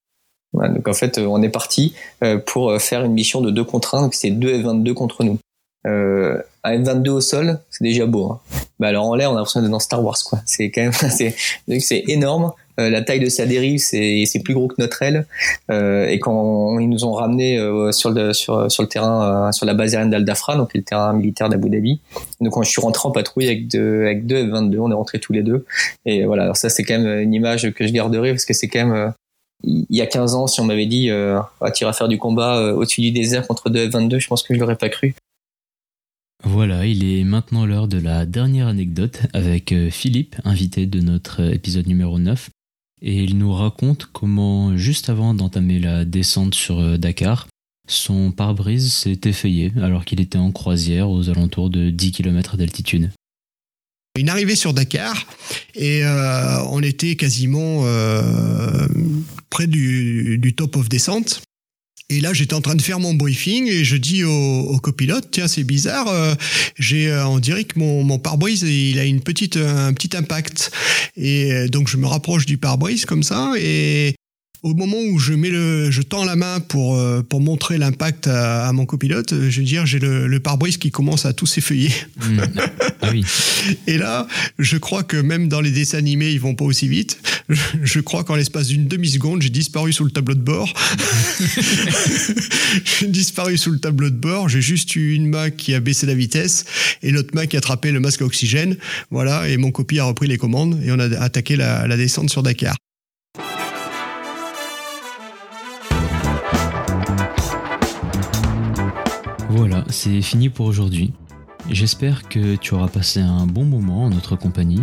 Voilà, 0.52 0.72
donc 0.72 0.88
en 0.88 0.94
fait, 0.94 1.18
euh, 1.18 1.26
on 1.26 1.42
est 1.42 1.50
parti 1.50 1.94
euh, 2.22 2.38
pour 2.38 2.70
euh, 2.70 2.78
faire 2.78 3.04
une 3.04 3.12
mission 3.12 3.40
de 3.40 3.50
2 3.50 3.64
contre 3.64 3.96
1, 3.96 4.02
donc 4.02 4.14
c'est 4.14 4.30
2 4.30 4.62
F-22 4.62 4.94
contre 4.94 5.22
nous. 5.22 5.38
Euh, 5.86 6.40
un 6.62 6.82
F-22 6.82 7.10
au 7.10 7.20
sol, 7.20 7.60
c'est 7.70 7.84
déjà 7.84 8.06
beau. 8.06 8.32
Hein. 8.32 8.40
Bah 8.78 8.88
alors 8.88 9.06
en 9.06 9.14
l'air, 9.14 9.30
on 9.30 9.34
a 9.34 9.38
l'impression 9.38 9.60
d'être 9.60 9.70
dans 9.70 9.80
Star 9.80 10.02
Wars, 10.02 10.16
quoi. 10.24 10.40
C'est 10.46 10.70
quand 10.70 10.82
même, 10.82 10.92
c'est 11.80 12.04
énorme. 12.08 12.52
Euh, 12.80 12.90
la 12.90 13.02
taille 13.02 13.20
de 13.20 13.28
sa 13.28 13.46
dérive, 13.46 13.78
c'est, 13.78 14.26
plus 14.44 14.54
gros 14.54 14.68
que 14.68 14.74
notre 14.78 15.02
aile. 15.02 15.26
Euh, 15.70 16.08
et 16.08 16.18
quand 16.18 16.78
ils 16.80 16.88
nous 16.88 17.04
ont 17.04 17.12
ramené 17.12 17.58
euh, 17.58 17.92
sur 17.92 18.10
le 18.10 18.32
sur 18.32 18.66
le 18.66 18.86
terrain, 18.86 19.48
euh, 19.48 19.52
sur 19.52 19.64
la 19.66 19.74
base 19.74 19.94
aérienne 19.94 20.10
d'Al 20.10 20.24
Dafra, 20.24 20.56
donc 20.56 20.74
le 20.74 20.82
terrain 20.82 21.12
militaire 21.12 21.48
d'Abu 21.48 21.70
Dhabi. 21.70 22.00
Donc 22.40 22.52
quand 22.54 22.62
je 22.62 22.70
suis 22.70 22.80
rentré 22.80 23.08
en 23.08 23.12
patrouille 23.12 23.46
avec 23.46 23.68
deux 23.68 24.02
avec 24.02 24.26
deux 24.26 24.46
F22, 24.46 24.78
on 24.80 24.90
est 24.90 24.94
rentrés 24.94 25.20
tous 25.20 25.32
les 25.32 25.42
deux. 25.42 25.64
Et 26.04 26.24
voilà, 26.24 26.44
alors 26.44 26.56
ça 26.56 26.68
c'est 26.68 26.82
quand 26.82 26.98
même 26.98 27.20
une 27.20 27.32
image 27.32 27.70
que 27.72 27.86
je 27.86 27.92
garderai 27.92 28.32
parce 28.32 28.44
que 28.44 28.54
c'est 28.54 28.68
quand 28.68 28.86
même 28.86 28.94
euh, 28.94 29.10
il 29.62 29.86
y 29.90 30.02
a 30.02 30.06
15 30.06 30.34
ans, 30.34 30.46
si 30.46 30.60
on 30.60 30.64
m'avait 30.64 30.86
dit 30.86 31.10
euh, 31.10 31.38
ah, 31.60 31.70
tu 31.70 31.84
iras 31.84 31.92
faire 31.92 32.08
du 32.08 32.18
combat 32.18 32.74
au-dessus 32.74 33.00
du 33.00 33.12
désert 33.12 33.46
contre 33.46 33.70
deux 33.70 33.88
F22, 33.88 34.18
je 34.18 34.28
pense 34.28 34.42
que 34.42 34.54
je 34.54 34.60
l'aurais 34.60 34.76
pas 34.76 34.88
cru. 34.88 35.14
Voilà, 36.46 36.84
il 36.84 37.02
est 37.04 37.24
maintenant 37.24 37.64
l'heure 37.64 37.88
de 37.88 37.98
la 37.98 38.26
dernière 38.26 38.66
anecdote 38.66 39.20
avec 39.32 39.72
Philippe, 39.90 40.36
invité 40.44 40.84
de 40.84 41.00
notre 41.00 41.40
épisode 41.40 41.86
numéro 41.86 42.18
9. 42.18 42.50
Et 43.06 43.22
il 43.22 43.36
nous 43.36 43.52
raconte 43.52 44.08
comment, 44.10 44.78
juste 44.78 45.10
avant 45.10 45.34
d'entamer 45.34 45.78
la 45.78 46.06
descente 46.06 46.54
sur 46.54 46.80
euh, 46.80 46.96
Dakar, 46.96 47.48
son 47.86 48.32
pare-brise 48.32 48.90
s'est 48.94 49.20
effeuillé 49.24 49.74
alors 49.76 50.06
qu'il 50.06 50.22
était 50.22 50.38
en 50.38 50.50
croisière 50.52 51.10
aux 51.10 51.28
alentours 51.28 51.68
de 51.68 51.90
10 51.90 52.12
km 52.12 52.56
d'altitude. 52.56 53.10
Une 54.18 54.30
arrivée 54.30 54.56
sur 54.56 54.72
Dakar 54.72 55.26
et 55.74 56.02
euh, 56.02 56.64
on 56.70 56.82
était 56.82 57.14
quasiment 57.16 57.80
euh, 57.84 58.86
près 59.50 59.66
du, 59.66 60.38
du 60.38 60.54
top 60.54 60.76
of 60.76 60.88
descente. 60.88 61.42
Et 62.10 62.20
là, 62.20 62.34
j'étais 62.34 62.54
en 62.54 62.60
train 62.60 62.74
de 62.74 62.82
faire 62.82 63.00
mon 63.00 63.14
briefing 63.14 63.66
et 63.66 63.82
je 63.82 63.96
dis 63.96 64.24
au, 64.24 64.30
au 64.30 64.78
copilote, 64.78 65.28
tiens, 65.30 65.48
c'est 65.48 65.64
bizarre, 65.64 66.06
euh, 66.08 66.34
j'ai, 66.78 67.10
euh, 67.10 67.26
on 67.26 67.38
dirait 67.38 67.64
que 67.64 67.78
mon, 67.78 68.04
mon 68.04 68.18
pare-brise, 68.18 68.62
il 68.62 68.98
a 68.98 69.04
une 69.04 69.22
petite, 69.22 69.56
un 69.56 69.92
petit 69.94 70.14
impact. 70.14 70.70
Et 71.16 71.52
euh, 71.52 71.68
donc, 71.68 71.88
je 71.88 71.96
me 71.96 72.06
rapproche 72.06 72.44
du 72.44 72.58
pare-brise 72.58 73.06
comme 73.06 73.22
ça 73.22 73.52
et 73.58 74.14
au 74.64 74.72
moment 74.72 74.96
où 75.10 75.18
je 75.18 75.34
mets 75.34 75.50
le, 75.50 75.90
je 75.90 76.00
tends 76.00 76.24
la 76.24 76.36
main 76.36 76.58
pour 76.58 76.96
euh, 76.96 77.22
pour 77.22 77.42
montrer 77.42 77.76
l'impact 77.76 78.26
à, 78.28 78.66
à 78.66 78.72
mon 78.72 78.86
copilote, 78.86 79.34
je 79.50 79.60
veux 79.60 79.66
dire, 79.66 79.84
j'ai 79.84 79.98
le, 79.98 80.26
le 80.26 80.40
pare-brise 80.40 80.78
qui 80.78 80.90
commence 80.90 81.26
à 81.26 81.34
tout 81.34 81.46
s'effeuiller. 81.46 81.92
Hmm. 82.20 82.40
Ah 83.06 83.10
oui. 83.12 83.22
Et 83.86 83.98
là, 83.98 84.26
je 84.58 84.78
crois 84.78 85.02
que 85.02 85.18
même 85.18 85.48
dans 85.48 85.60
les 85.60 85.70
dessins 85.70 85.98
animés, 85.98 86.30
ils 86.30 86.40
vont 86.40 86.54
pas 86.54 86.64
aussi 86.64 86.88
vite. 86.88 87.18
Je, 87.82 88.00
crois 88.00 88.24
qu'en 88.24 88.34
l'espace 88.34 88.68
d'une 88.68 88.88
demi-seconde, 88.88 89.42
j'ai 89.42 89.50
disparu 89.50 89.92
sous 89.92 90.04
le 90.04 90.10
tableau 90.10 90.34
de 90.34 90.40
bord. 90.40 90.72
j'ai 92.98 93.08
disparu 93.08 93.58
sous 93.58 93.72
le 93.72 93.78
tableau 93.78 94.08
de 94.08 94.16
bord. 94.16 94.48
J'ai 94.48 94.62
juste 94.62 94.96
eu 94.96 95.12
une 95.12 95.28
main 95.28 95.50
qui 95.50 95.74
a 95.74 95.80
baissé 95.80 96.06
la 96.06 96.14
vitesse 96.14 96.64
et 97.02 97.10
l'autre 97.10 97.34
main 97.34 97.44
qui 97.46 97.56
a 97.56 97.58
attrapé 97.58 97.92
le 97.92 98.00
masque 98.00 98.22
à 98.22 98.24
oxygène. 98.24 98.78
Voilà. 99.10 99.50
Et 99.50 99.58
mon 99.58 99.70
copie 99.70 99.98
a 99.98 100.04
repris 100.04 100.26
les 100.26 100.38
commandes 100.38 100.80
et 100.82 100.90
on 100.90 100.98
a 100.98 101.14
attaqué 101.20 101.56
la, 101.56 101.86
la 101.86 101.98
descente 101.98 102.30
sur 102.30 102.42
Dakar. 102.42 102.74
Voilà, 109.56 109.84
c'est 109.88 110.20
fini 110.20 110.48
pour 110.48 110.66
aujourd'hui. 110.66 111.12
J'espère 111.70 112.28
que 112.28 112.56
tu 112.56 112.74
auras 112.74 112.88
passé 112.88 113.20
un 113.20 113.46
bon 113.46 113.64
moment 113.64 114.02
en 114.02 114.10
notre 114.10 114.34
compagnie. 114.34 114.82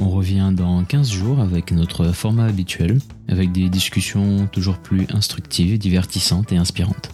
On 0.00 0.08
revient 0.10 0.50
dans 0.52 0.82
15 0.82 1.12
jours 1.12 1.38
avec 1.38 1.70
notre 1.70 2.06
format 2.06 2.46
habituel, 2.46 2.98
avec 3.28 3.52
des 3.52 3.68
discussions 3.68 4.48
toujours 4.50 4.78
plus 4.78 5.06
instructives, 5.10 5.78
divertissantes 5.78 6.50
et 6.50 6.56
inspirantes. 6.56 7.10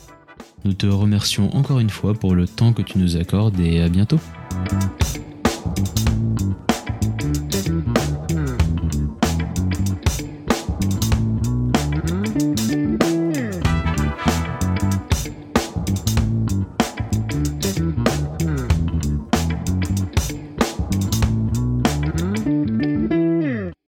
Nous 0.64 0.72
te 0.72 0.86
remercions 0.86 1.54
encore 1.54 1.80
une 1.80 1.90
fois 1.90 2.14
pour 2.14 2.34
le 2.34 2.48
temps 2.48 2.72
que 2.72 2.80
tu 2.80 2.96
nous 2.96 3.18
accordes 3.18 3.60
et 3.60 3.82
à 3.82 3.90
bientôt. 3.90 4.18